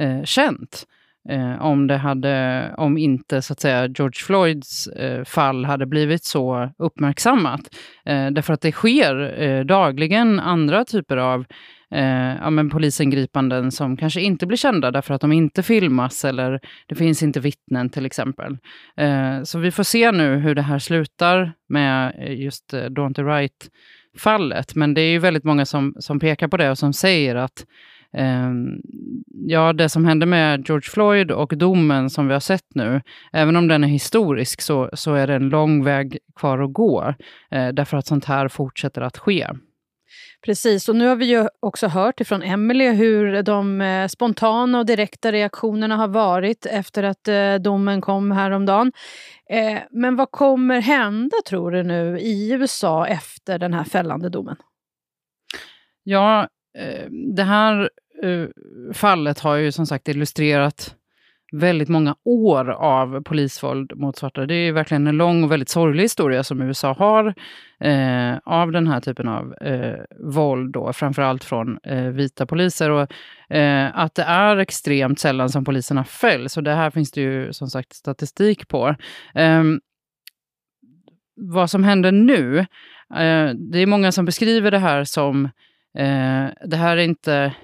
eh, 0.00 0.24
känt 0.24 0.86
eh, 1.28 1.62
om, 1.62 1.86
det 1.86 1.96
hade, 1.96 2.70
om 2.76 2.98
inte 2.98 3.42
så 3.42 3.52
att 3.52 3.60
säga, 3.60 3.86
George 3.86 4.24
Floyds 4.26 4.86
eh, 4.86 5.24
fall 5.24 5.64
hade 5.64 5.86
blivit 5.86 6.24
så 6.24 6.70
uppmärksammat. 6.78 7.60
Eh, 8.06 8.30
därför 8.30 8.52
att 8.52 8.60
det 8.60 8.72
sker 8.72 9.42
eh, 9.42 9.64
dagligen 9.64 10.40
andra 10.40 10.84
typer 10.84 11.16
av 11.16 11.44
eh, 11.90 12.36
ja, 12.40 12.50
men 12.50 12.70
polisingripanden 12.70 13.72
som 13.72 13.96
kanske 13.96 14.20
inte 14.20 14.46
blir 14.46 14.56
kända 14.56 14.90
därför 14.90 15.14
att 15.14 15.20
de 15.20 15.32
inte 15.32 15.62
filmas 15.62 16.24
eller 16.24 16.60
det 16.86 16.94
finns 16.94 17.22
inte 17.22 17.40
vittnen 17.40 17.90
till 17.90 18.06
exempel. 18.06 18.58
Eh, 18.96 19.42
så 19.42 19.58
vi 19.58 19.70
får 19.70 19.82
se 19.82 20.12
nu 20.12 20.36
hur 20.36 20.54
det 20.54 20.62
här 20.62 20.78
slutar 20.78 21.52
med 21.68 22.14
eh, 22.18 22.40
just 22.40 22.74
eh, 22.74 22.84
Daunte 22.84 23.22
Wright 23.22 23.70
fallet. 24.16 24.74
Men 24.74 24.94
det 24.94 25.00
är 25.00 25.10
ju 25.10 25.18
väldigt 25.18 25.44
många 25.44 25.66
som, 25.66 25.94
som 25.98 26.20
pekar 26.20 26.48
på 26.48 26.56
det 26.56 26.70
och 26.70 26.78
som 26.78 26.92
säger 26.92 27.34
att 27.34 27.66
eh, 28.12 28.50
ja, 29.46 29.72
det 29.72 29.88
som 29.88 30.04
hände 30.04 30.26
med 30.26 30.68
George 30.68 30.90
Floyd 30.90 31.30
och 31.30 31.58
domen 31.58 32.10
som 32.10 32.26
vi 32.26 32.32
har 32.32 32.40
sett 32.40 32.74
nu, 32.74 33.02
även 33.32 33.56
om 33.56 33.68
den 33.68 33.84
är 33.84 33.88
historisk 33.88 34.60
så, 34.60 34.90
så 34.92 35.14
är 35.14 35.26
det 35.26 35.34
en 35.34 35.48
lång 35.48 35.84
väg 35.84 36.18
kvar 36.36 36.58
att 36.58 36.72
gå. 36.72 37.14
Eh, 37.50 37.68
därför 37.68 37.96
att 37.96 38.06
sånt 38.06 38.24
här 38.24 38.48
fortsätter 38.48 39.02
att 39.02 39.18
ske. 39.18 39.48
Precis, 40.44 40.88
och 40.88 40.96
nu 40.96 41.06
har 41.06 41.16
vi 41.16 41.24
ju 41.24 41.48
också 41.60 41.86
hört 41.86 42.20
ifrån 42.20 42.42
Emelie 42.42 42.92
hur 42.92 43.42
de 43.42 43.80
eh, 43.80 44.08
spontana 44.08 44.78
och 44.78 44.86
direkta 44.86 45.32
reaktionerna 45.32 45.96
har 45.96 46.08
varit 46.08 46.66
efter 46.66 47.02
att 47.02 47.28
eh, 47.28 47.54
domen 47.54 48.00
kom 48.00 48.30
häromdagen. 48.30 48.92
Eh, 49.50 49.78
men 49.90 50.16
vad 50.16 50.30
kommer 50.30 50.80
hända, 50.80 51.36
tror 51.46 51.70
du, 51.70 51.82
nu 51.82 52.18
i 52.18 52.52
USA 52.52 53.06
efter 53.06 53.58
den 53.58 53.74
här 53.74 53.84
fällande 53.84 54.28
domen? 54.28 54.56
Ja, 56.02 56.48
det 57.36 57.42
här 57.42 57.90
fallet 58.92 59.40
har 59.40 59.56
ju 59.56 59.72
som 59.72 59.86
sagt 59.86 60.08
illustrerat 60.08 60.96
väldigt 61.54 61.88
många 61.88 62.16
år 62.24 62.70
av 62.70 63.22
polisvåld 63.22 63.96
mot 63.96 64.16
svarta. 64.16 64.46
Det 64.46 64.54
är 64.54 64.72
verkligen 64.72 65.06
en 65.06 65.16
lång 65.16 65.44
och 65.44 65.52
väldigt 65.52 65.68
sorglig 65.68 66.02
historia 66.02 66.44
som 66.44 66.62
USA 66.62 66.92
har 66.92 67.34
eh, 67.80 68.38
av 68.44 68.72
den 68.72 68.86
här 68.86 69.00
typen 69.00 69.28
av 69.28 69.54
eh, 69.54 69.98
våld, 70.20 70.72
då, 70.72 70.92
framförallt 70.92 71.44
från 71.44 71.78
eh, 71.82 72.04
vita 72.04 72.46
poliser. 72.46 72.90
Och, 72.90 73.12
eh, 73.56 73.98
att 73.98 74.14
det 74.14 74.22
är 74.22 74.56
extremt 74.56 75.18
sällan 75.18 75.48
som 75.48 75.64
poliserna 75.64 76.04
fälls, 76.04 76.56
och 76.56 76.62
det 76.62 76.74
här 76.74 76.90
finns 76.90 77.12
det 77.12 77.20
ju 77.20 77.52
som 77.52 77.68
sagt 77.68 77.92
statistik 77.92 78.68
på. 78.68 78.94
Ehm, 79.34 79.80
vad 81.36 81.70
som 81.70 81.84
händer 81.84 82.12
nu, 82.12 82.58
eh, 83.14 83.50
det 83.54 83.78
är 83.78 83.86
många 83.86 84.12
som 84.12 84.24
beskriver 84.24 84.70
det 84.70 84.78
här 84.78 85.04
som 85.04 85.44
eh, 85.98 86.46
det 86.64 86.76
här 86.76 86.96
är 86.96 87.04
inte 87.04 87.54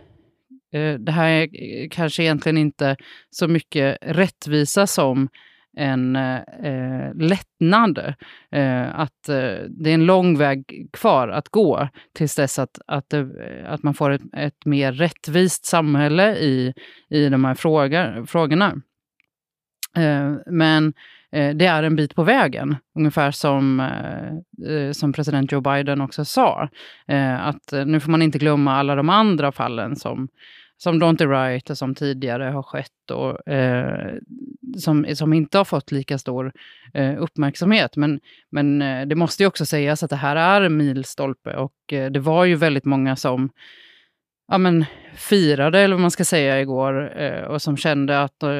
Eh, 0.73 0.95
det 0.95 1.13
här 1.13 1.29
är 1.29 1.43
eh, 1.43 1.89
kanske 1.91 2.23
egentligen 2.23 2.59
inte 2.59 2.97
så 3.31 3.49
mycket 3.49 3.99
rättvisa 4.01 4.87
som 4.87 5.29
en 5.77 6.17
eh, 6.17 6.41
eh, 6.65 7.15
lättnad. 7.15 8.15
Eh, 8.51 9.01
att 9.01 9.29
eh, 9.29 9.59
det 9.69 9.91
är 9.91 9.95
en 9.95 10.07
lång 10.07 10.39
väg 10.39 10.89
kvar 10.93 11.29
att 11.29 11.49
gå 11.49 11.89
tills 12.15 12.35
dess 12.35 12.59
att, 12.59 12.79
att, 12.87 13.11
det, 13.11 13.29
att 13.67 13.83
man 13.83 13.95
får 13.95 14.11
ett, 14.11 14.23
ett, 14.37 14.65
mer 14.65 14.93
rättvist 14.93 15.67
samhälle 15.67 16.37
i, 16.37 16.75
i 17.11 17.29
de 17.29 17.45
här 17.45 17.55
frågor, 17.55 18.27
frågorna. 18.27 18.81
Eh, 19.97 20.35
men 20.47 20.93
eh, 21.33 21.57
det 21.57 21.67
är 21.67 21.83
en 21.83 21.97
bit 21.97 22.15
på 22.15 22.23
vägen, 22.23 22.77
ungefär 22.95 23.31
som, 23.31 23.81
eh, 24.69 24.93
som 24.93 25.13
president 25.13 25.53
Joe 25.53 25.61
Biden 25.61 26.01
också 26.01 26.25
sa. 26.25 26.69
att 27.39 27.73
nu 27.87 28.01
får 28.01 28.11
man 28.11 28.23
inte 28.23 28.39
glömma 28.39 28.77
alla 28.77 28.95
de 28.95 29.09
andra 29.09 29.53
fallen 29.53 29.97
som 29.97 30.29
som 30.83 30.99
Daunte 30.99 31.27
Right 31.27 31.71
och 31.71 31.79
som 31.79 31.95
tidigare 31.95 32.45
har 32.45 32.63
skett 32.63 33.11
och 33.13 33.49
eh, 33.49 34.15
som, 34.79 35.07
som 35.15 35.33
inte 35.33 35.59
har 35.59 35.65
fått 35.65 35.93
lika 35.93 36.19
stor 36.19 36.53
eh, 36.95 37.23
uppmärksamhet. 37.23 37.97
Men, 37.97 38.21
men 38.51 38.83
eh, 38.83 39.07
det 39.07 39.15
måste 39.15 39.43
ju 39.43 39.47
också 39.47 39.67
sägas 39.67 40.03
att 40.03 40.11
det 40.11 40.17
här 40.17 40.37
är 40.37 40.61
en 40.61 40.77
milstolpe 40.77 41.57
och 41.57 41.93
eh, 41.93 42.11
det 42.11 42.21
var 42.21 42.45
ju 42.45 42.55
väldigt 42.55 42.85
många 42.85 43.17
som 43.17 43.51
ja, 44.49 44.59
men, 44.59 44.85
firade, 45.15 45.81
eller 45.81 45.95
vad 45.95 46.01
man 46.01 46.11
ska 46.11 46.25
säga, 46.25 46.61
igår 46.61 47.21
eh, 47.21 47.43
och 47.43 47.63
som 47.63 47.77
kände 47.77 48.23
att 48.23 48.43
eh, 48.43 48.51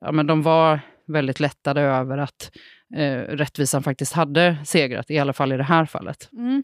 ja, 0.00 0.12
men 0.12 0.26
de 0.26 0.42
var 0.42 0.80
väldigt 1.06 1.40
lättade 1.40 1.80
över 1.80 2.18
att 2.18 2.50
eh, 2.96 3.18
rättvisan 3.18 3.82
faktiskt 3.82 4.12
hade 4.12 4.56
segrat, 4.64 5.10
i 5.10 5.18
alla 5.18 5.32
fall 5.32 5.52
i 5.52 5.56
det 5.56 5.62
här 5.62 5.84
fallet. 5.84 6.28
Mm. 6.32 6.62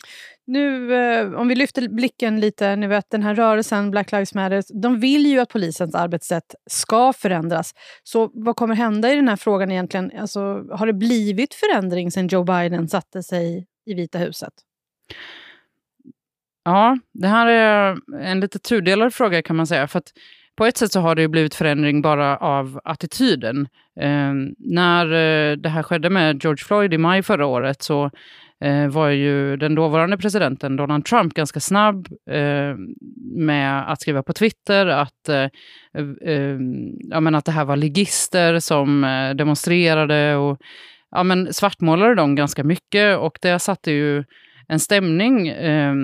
Nu, 0.50 0.94
eh, 0.94 1.32
om 1.32 1.48
vi 1.48 1.54
lyfter 1.54 1.88
blicken 1.88 2.40
lite, 2.40 2.76
ni 2.76 2.86
vet 2.86 3.10
den 3.10 3.22
här 3.22 3.34
rörelsen 3.34 3.90
Black 3.90 4.12
Lives 4.12 4.34
Matter, 4.34 4.62
de 4.82 5.00
vill 5.00 5.26
ju 5.26 5.38
att 5.38 5.48
polisens 5.48 5.94
arbetssätt 5.94 6.54
ska 6.70 7.12
förändras. 7.12 7.74
Så 8.02 8.30
vad 8.34 8.56
kommer 8.56 8.74
hända 8.74 9.12
i 9.12 9.16
den 9.16 9.28
här 9.28 9.36
frågan 9.36 9.70
egentligen? 9.70 10.12
Alltså, 10.18 10.40
har 10.70 10.86
det 10.86 10.92
blivit 10.92 11.54
förändring 11.54 12.10
sedan 12.10 12.28
Joe 12.28 12.44
Biden 12.44 12.88
satte 12.88 13.22
sig 13.22 13.66
i 13.86 13.94
Vita 13.94 14.18
huset? 14.18 14.52
Ja, 16.64 16.98
det 17.12 17.28
här 17.28 17.46
är 17.46 17.96
en 18.20 18.40
lite 18.40 18.58
tudelad 18.58 19.14
fråga 19.14 19.42
kan 19.42 19.56
man 19.56 19.66
säga. 19.66 19.88
För 19.88 19.98
att 19.98 20.12
på 20.56 20.66
ett 20.66 20.76
sätt 20.76 20.92
så 20.92 21.00
har 21.00 21.14
det 21.14 21.22
ju 21.22 21.28
blivit 21.28 21.54
förändring 21.54 22.02
bara 22.02 22.36
av 22.36 22.80
attityden. 22.84 23.68
Ehm, 24.00 24.46
eh, 24.46 24.52
när 24.58 25.06
det 25.56 25.68
här 25.68 25.82
skedde 25.82 26.10
med 26.10 26.44
George 26.44 26.64
Floyd 26.64 26.94
i 26.94 26.98
maj 26.98 27.22
förra 27.22 27.46
året 27.46 27.82
så 27.82 28.10
Eh, 28.64 28.88
var 28.88 29.08
ju 29.08 29.56
den 29.56 29.74
dåvarande 29.74 30.18
presidenten 30.18 30.76
Donald 30.76 31.04
Trump 31.04 31.34
ganska 31.34 31.60
snabb 31.60 32.08
eh, 32.30 32.74
med 33.36 33.92
att 33.92 34.00
skriva 34.00 34.22
på 34.22 34.32
Twitter 34.32 34.86
att, 34.86 35.28
eh, 35.28 35.48
eh, 35.94 36.32
eh, 36.34 36.58
ja, 37.10 37.20
men 37.20 37.34
att 37.34 37.44
det 37.44 37.52
här 37.52 37.64
var 37.64 37.76
ligister 37.76 38.58
som 38.58 39.04
eh, 39.04 39.30
demonstrerade 39.30 40.36
och 40.36 40.60
ja, 41.10 41.22
men 41.22 41.52
svartmålade 41.52 42.14
dem 42.14 42.34
ganska 42.34 42.64
mycket. 42.64 43.18
Och 43.18 43.38
det 43.42 43.58
satte 43.58 43.90
ju 43.90 44.24
en 44.70 44.80
stämning 44.80 45.48
eh, 45.48 45.94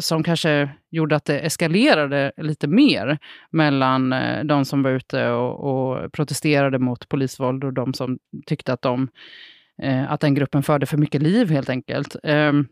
som 0.00 0.22
kanske 0.22 0.68
gjorde 0.90 1.16
att 1.16 1.24
det 1.24 1.40
eskalerade 1.40 2.32
lite 2.36 2.68
mer 2.68 3.18
mellan 3.50 4.12
eh, 4.12 4.44
de 4.44 4.64
som 4.64 4.82
var 4.82 4.90
ute 4.90 5.30
och, 5.30 5.60
och, 5.60 6.12
protesterade 6.12 6.78
mot 6.78 7.08
polisvåld 7.08 7.64
och 7.64 7.72
de 7.72 7.94
som 7.94 8.18
tyckte 8.46 8.72
att, 8.72 8.82
de, 8.82 9.08
Eh, 9.82 10.12
att 10.12 10.20
den 10.20 10.34
gruppen 10.34 10.62
förde 10.62 10.86
för 10.86 10.96
mycket 10.96 11.22
liv 11.22 11.50
helt 11.50 11.68
enkelt. 11.68 12.16
Ehm, 12.22 12.66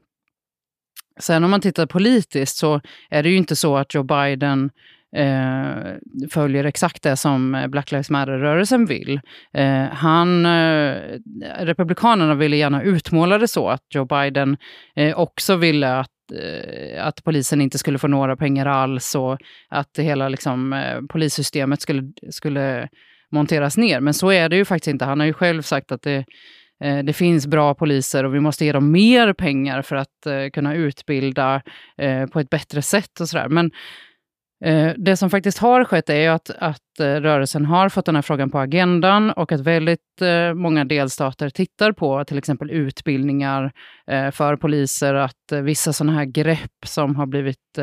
sen 1.20 1.44
om 1.44 1.50
man 1.50 1.60
tittar 1.60 1.86
politiskt 1.86 2.56
så 2.56 2.80
är 3.10 3.22
det 3.22 3.28
ju 3.28 3.36
inte 3.36 3.56
så 3.56 3.76
att 3.76 3.94
Joe 3.94 4.02
Biden 4.02 4.70
eh, 5.16 5.94
följer 6.30 6.64
exakt 6.64 7.02
det 7.02 7.16
som 7.16 7.66
Black 7.68 7.92
Lives 7.92 8.10
Matter-rörelsen 8.10 8.86
vill. 8.86 9.20
Eh, 9.52 9.84
han, 9.84 10.46
eh, 10.46 10.96
Republikanerna 11.58 12.34
ville 12.34 12.56
gärna 12.56 12.82
utmåla 12.82 13.38
det 13.38 13.48
så 13.48 13.68
att 13.68 13.82
Joe 13.94 14.04
Biden 14.04 14.56
eh, 14.96 15.18
också 15.18 15.56
ville 15.56 15.98
att 15.98 16.08
eh, 16.32 17.06
att 17.06 17.24
polisen 17.24 17.60
inte 17.60 17.78
skulle 17.78 17.98
få 17.98 18.08
några 18.08 18.36
pengar 18.36 18.66
alls 18.66 19.14
och 19.14 19.38
att 19.68 19.98
hela 19.98 20.28
liksom, 20.28 20.72
eh, 20.72 21.00
polissystemet 21.08 21.80
skulle, 21.80 22.12
skulle 22.30 22.88
monteras 23.30 23.76
ner. 23.76 24.00
Men 24.00 24.14
så 24.14 24.32
är 24.32 24.48
det 24.48 24.56
ju 24.56 24.64
faktiskt 24.64 24.88
inte. 24.88 25.04
Han 25.04 25.20
har 25.20 25.26
ju 25.26 25.32
själv 25.32 25.62
sagt 25.62 25.92
att 25.92 26.02
det, 26.02 26.24
Eh, 26.82 26.98
det 26.98 27.12
finns 27.12 27.46
bra 27.46 27.74
poliser 27.74 28.24
och 28.24 28.34
vi 28.34 28.40
måste 28.40 28.64
ge 28.64 28.72
dem 28.72 28.90
mer 28.90 29.32
pengar 29.32 29.82
för 29.82 29.96
att 29.96 30.26
eh, 30.26 30.50
kunna 30.52 30.74
utbilda 30.74 31.62
eh, 31.98 32.26
på 32.26 32.40
ett 32.40 32.50
bättre 32.50 32.82
sätt 32.82 33.20
och 33.20 33.28
sådär. 33.28 33.48
Men 33.48 33.70
Eh, 34.64 34.92
det 34.96 35.16
som 35.16 35.30
faktiskt 35.30 35.58
har 35.58 35.84
skett 35.84 36.10
är 36.10 36.30
att, 36.30 36.50
att 36.50 37.00
eh, 37.00 37.04
rörelsen 37.04 37.64
har 37.64 37.88
fått 37.88 38.06
den 38.06 38.14
här 38.14 38.22
frågan 38.22 38.50
på 38.50 38.58
agendan 38.58 39.30
och 39.30 39.52
att 39.52 39.60
väldigt 39.60 40.22
eh, 40.22 40.54
många 40.54 40.84
delstater 40.84 41.50
tittar 41.50 41.92
på 41.92 42.24
till 42.24 42.38
exempel 42.38 42.70
utbildningar 42.70 43.72
för 44.32 44.56
poliser, 44.56 45.14
att 45.14 45.52
vissa 45.62 45.92
sådana 45.92 46.12
här 46.12 46.24
grepp 46.24 46.86
som 46.86 47.16
har 47.16 47.26
blivit 47.26 47.78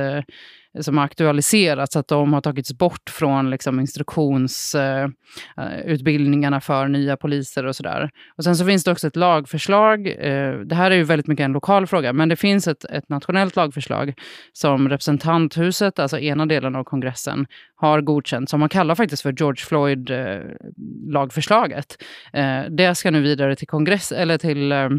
som 0.81 0.97
har 0.97 1.05
aktualiserats, 1.05 1.95
att 1.95 2.07
de 2.07 2.33
har 2.33 2.41
tagits 2.41 2.73
bort 2.73 3.09
från 3.09 3.49
liksom, 3.49 3.79
instruktionsutbildningarna 3.79 6.55
eh, 6.55 6.61
eh 6.61 6.65
för 6.65 6.87
nya 6.87 7.17
poliser 7.17 7.65
och 7.65 7.75
sådär. 7.75 8.09
Och 8.37 8.43
sen 8.43 8.55
så 8.55 8.65
finns 8.65 8.83
det 8.83 8.91
också 8.91 9.07
ett 9.07 9.15
lagförslag. 9.15 10.07
Eh, 10.07 10.59
det 10.59 10.75
här 10.75 10.91
är 10.91 10.95
ju 10.95 11.03
väldigt 11.03 11.27
mycket 11.27 11.43
en 11.43 11.51
lokal 11.51 11.87
fråga, 11.87 12.13
men 12.13 12.29
det 12.29 12.35
finns 12.35 12.67
ett, 12.67 12.85
ett 12.85 13.09
nationellt 13.09 13.55
lagförslag 13.55 14.13
som 14.53 14.89
representanthuset, 14.89 15.99
alltså 15.99 16.19
ena 16.19 16.45
delen 16.45 16.75
av 16.75 16.83
kongressen, 16.83 17.47
har 17.75 18.01
godkänt, 18.01 18.49
som 18.49 18.59
man 18.59 18.69
kallar 18.69 18.95
faktiskt 18.95 19.21
för 19.21 19.33
George 19.37 19.65
Floyd-lagförslaget. 19.65 21.97
Eh, 22.33 22.59
eh, 22.59 22.65
det 22.69 22.95
ska 22.95 23.11
nu 23.11 23.21
vidare 23.21 23.55
till 23.55 23.67
kongress, 23.67 24.11
eller 24.11 24.37
till 24.37 24.71
eh, 24.71 24.89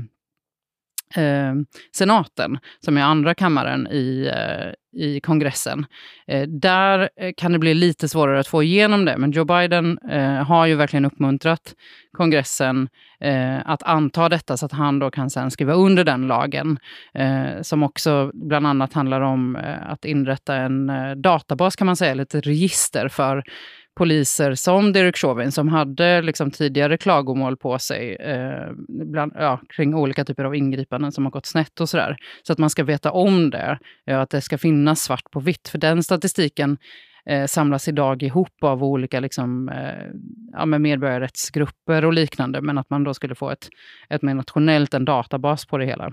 Eh, 1.15 1.55
senaten, 1.97 2.59
som 2.85 2.97
är 2.97 3.03
andra 3.03 3.35
kammaren 3.35 3.87
i, 3.87 4.33
eh, 4.35 5.01
i 5.03 5.21
kongressen. 5.21 5.87
Eh, 6.27 6.49
där 6.49 7.11
eh, 7.17 7.33
kan 7.37 7.53
det 7.53 7.59
bli 7.59 7.75
lite 7.75 8.09
svårare 8.09 8.41
att 8.41 8.47
få 8.47 8.63
igenom 8.63 9.05
det, 9.05 9.17
men 9.19 9.31
Joe 9.31 9.45
Biden 9.45 9.99
eh, 10.11 10.45
har 10.45 10.67
ju 10.67 10.75
verkligen 10.75 11.05
uppmuntrat 11.05 11.75
kongressen 12.13 12.89
eh, 13.21 13.59
att 13.65 13.83
anta 13.83 14.29
detta 14.29 14.57
så 14.57 14.67
att 14.67 14.73
han 14.73 14.99
då 14.99 15.11
kan 15.11 15.31
sen 15.31 15.51
skriva 15.51 15.73
under 15.73 16.05
den 16.05 16.27
lagen, 16.27 16.79
eh, 17.15 17.63
som 17.63 17.83
också 17.83 18.31
bland 18.35 18.67
annat 18.67 18.93
handlar 18.93 19.21
om 19.21 19.57
eh, 19.57 19.91
att 19.91 20.05
inrätta 20.05 20.55
en 20.55 20.93
databas 21.23 21.77
kan 21.77 21.87
man 21.87 21.97
säga, 21.97 22.13
eller 22.13 22.23
ett 22.23 22.35
register 22.35 23.09
för 23.09 23.43
poliser 23.97 24.55
som 24.55 24.93
Derek 24.93 25.17
Chauvin 25.17 25.53
som 25.53 25.69
hade 25.69 26.23
liksom 26.23 26.51
tidigare 26.51 26.97
klagomål 26.97 27.57
på 27.57 27.79
sig 27.79 28.17
eh, 28.17 28.73
bland, 28.89 29.33
ja, 29.35 29.61
kring 29.77 29.95
olika 29.95 30.25
typer 30.25 30.45
av 30.45 30.55
ingripanden 30.55 31.13
som 31.13 31.25
har 31.25 31.31
gått 31.31 31.47
snett 31.47 31.81
och 31.81 31.89
sådär. 31.89 32.17
Så 32.43 32.53
att 32.53 32.59
man 32.59 32.71
ska 32.71 32.85
veta 32.85 33.11
om 33.11 33.51
det, 33.51 33.79
ja, 34.05 34.21
att 34.21 34.31
det 34.31 34.41
ska 34.41 34.59
finnas 34.59 35.03
svart 35.03 35.31
på 35.31 35.41
vitt. 35.41 35.69
För 35.69 35.79
den 35.79 36.03
statistiken 36.03 36.79
eh, 37.27 37.47
samlas 37.47 37.89
idag 37.89 38.23
ihop 38.23 38.65
av 38.65 38.85
olika 38.85 39.21
liksom, 39.21 39.69
eh, 39.69 40.07
ja, 40.53 40.67
med 40.67 40.81
medborgarrättsgrupper 40.81 42.05
och 42.05 42.13
liknande, 42.13 42.61
men 42.61 42.79
att 42.79 42.91
man 42.91 43.05
då 43.05 43.15
skulle 43.15 43.35
få 43.35 43.51
ett, 43.51 43.69
ett 44.09 44.23
mer 44.23 44.35
nationellt, 44.35 44.95
en 44.95 45.05
databas 45.05 45.67
på 45.67 45.79
det 45.79 45.87
hela. 45.87 46.13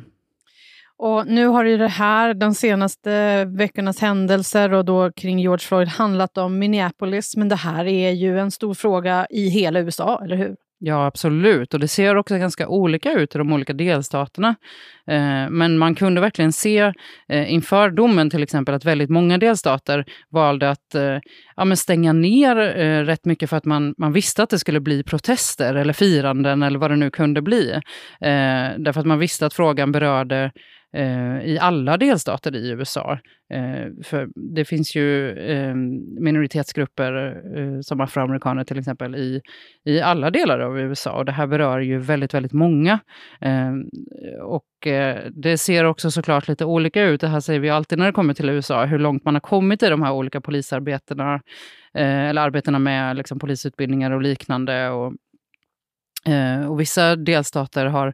Och 0.99 1.27
nu 1.27 1.45
har 1.47 1.65
ju 1.65 1.77
det 1.77 1.87
här, 1.87 2.33
de 2.33 2.53
senaste 2.53 3.45
veckornas 3.45 3.99
händelser 3.99 4.73
och 4.73 4.85
då 4.85 5.11
kring 5.11 5.39
George 5.39 5.67
Floyd 5.67 5.87
handlat 5.87 6.37
om 6.37 6.59
Minneapolis, 6.59 7.35
men 7.35 7.49
det 7.49 7.55
här 7.55 7.85
är 7.85 8.11
ju 8.11 8.39
en 8.39 8.51
stor 8.51 8.73
fråga 8.73 9.27
i 9.29 9.49
hela 9.49 9.79
USA, 9.79 10.21
eller 10.23 10.35
hur? 10.35 10.55
Ja, 10.79 11.05
absolut. 11.05 11.73
Och 11.73 11.79
det 11.79 11.87
ser 11.87 12.15
också 12.15 12.37
ganska 12.37 12.67
olika 12.67 13.11
ut 13.11 13.35
i 13.35 13.37
de 13.37 13.53
olika 13.53 13.73
delstaterna. 13.73 14.55
Eh, 15.07 15.49
men 15.49 15.77
man 15.77 15.95
kunde 15.95 16.21
verkligen 16.21 16.53
se 16.53 16.93
eh, 17.29 17.53
inför 17.53 17.89
domen 17.89 18.29
till 18.29 18.43
exempel 18.43 18.75
att 18.75 18.85
väldigt 18.85 19.09
många 19.09 19.37
delstater 19.37 20.05
valde 20.29 20.69
att 20.69 20.95
eh, 20.95 21.19
ja, 21.55 21.65
men 21.65 21.77
stänga 21.77 22.13
ner 22.13 22.57
eh, 22.57 23.03
rätt 23.03 23.25
mycket 23.25 23.49
för 23.49 23.57
att 23.57 23.65
man, 23.65 23.95
man 23.97 24.13
visste 24.13 24.43
att 24.43 24.49
det 24.49 24.59
skulle 24.59 24.79
bli 24.79 25.03
protester 25.03 25.75
eller 25.75 25.93
firanden 25.93 26.63
eller 26.63 26.79
vad 26.79 26.91
det 26.91 26.95
nu 26.95 27.09
kunde 27.09 27.41
bli. 27.41 27.71
Eh, 28.21 28.69
därför 28.77 28.99
att 28.99 29.07
man 29.07 29.19
visste 29.19 29.45
att 29.45 29.53
frågan 29.53 29.91
berörde 29.91 30.51
Eh, 30.93 31.39
i 31.45 31.57
alla 31.61 31.97
delstater 31.97 32.55
i 32.55 32.69
USA. 32.69 33.19
Eh, 33.53 34.03
för 34.03 34.27
det 34.55 34.65
finns 34.65 34.95
ju 34.95 35.31
eh, 35.31 35.75
minoritetsgrupper 36.19 37.41
eh, 37.57 37.81
som 37.81 38.01
afroamerikaner 38.01 38.63
till 38.63 38.79
exempel 38.79 39.15
i, 39.15 39.41
i 39.85 40.01
alla 40.01 40.31
delar 40.31 40.59
av 40.59 40.79
USA 40.79 41.11
och 41.11 41.25
det 41.25 41.31
här 41.31 41.47
berör 41.47 41.79
ju 41.79 41.97
väldigt, 41.97 42.33
väldigt 42.33 42.53
många. 42.53 42.99
Eh, 43.41 43.73
och 44.43 44.87
eh, 44.87 45.29
det 45.31 45.57
ser 45.57 45.83
också 45.83 46.11
såklart 46.11 46.47
lite 46.47 46.65
olika 46.65 47.03
ut. 47.03 47.21
Det 47.21 47.27
här 47.27 47.39
säger 47.39 47.59
vi 47.59 47.69
alltid 47.69 47.99
när 47.99 48.05
det 48.05 48.11
kommer 48.11 48.33
till 48.33 48.49
USA, 48.49 48.85
hur 48.85 48.99
långt 48.99 49.25
man 49.25 49.35
har 49.35 49.41
kommit 49.41 49.83
i 49.83 49.89
de 49.89 50.03
här 50.03 50.11
olika 50.11 50.41
polisarbetena 50.41 51.33
eh, 51.93 52.25
eller 52.25 52.41
arbetena 52.41 52.79
med 52.79 53.15
liksom, 53.15 53.39
polisutbildningar 53.39 54.11
och 54.11 54.21
liknande. 54.21 54.89
Och, 54.89 55.13
och 56.69 56.79
vissa 56.79 57.15
delstater 57.15 57.85
har 57.85 58.13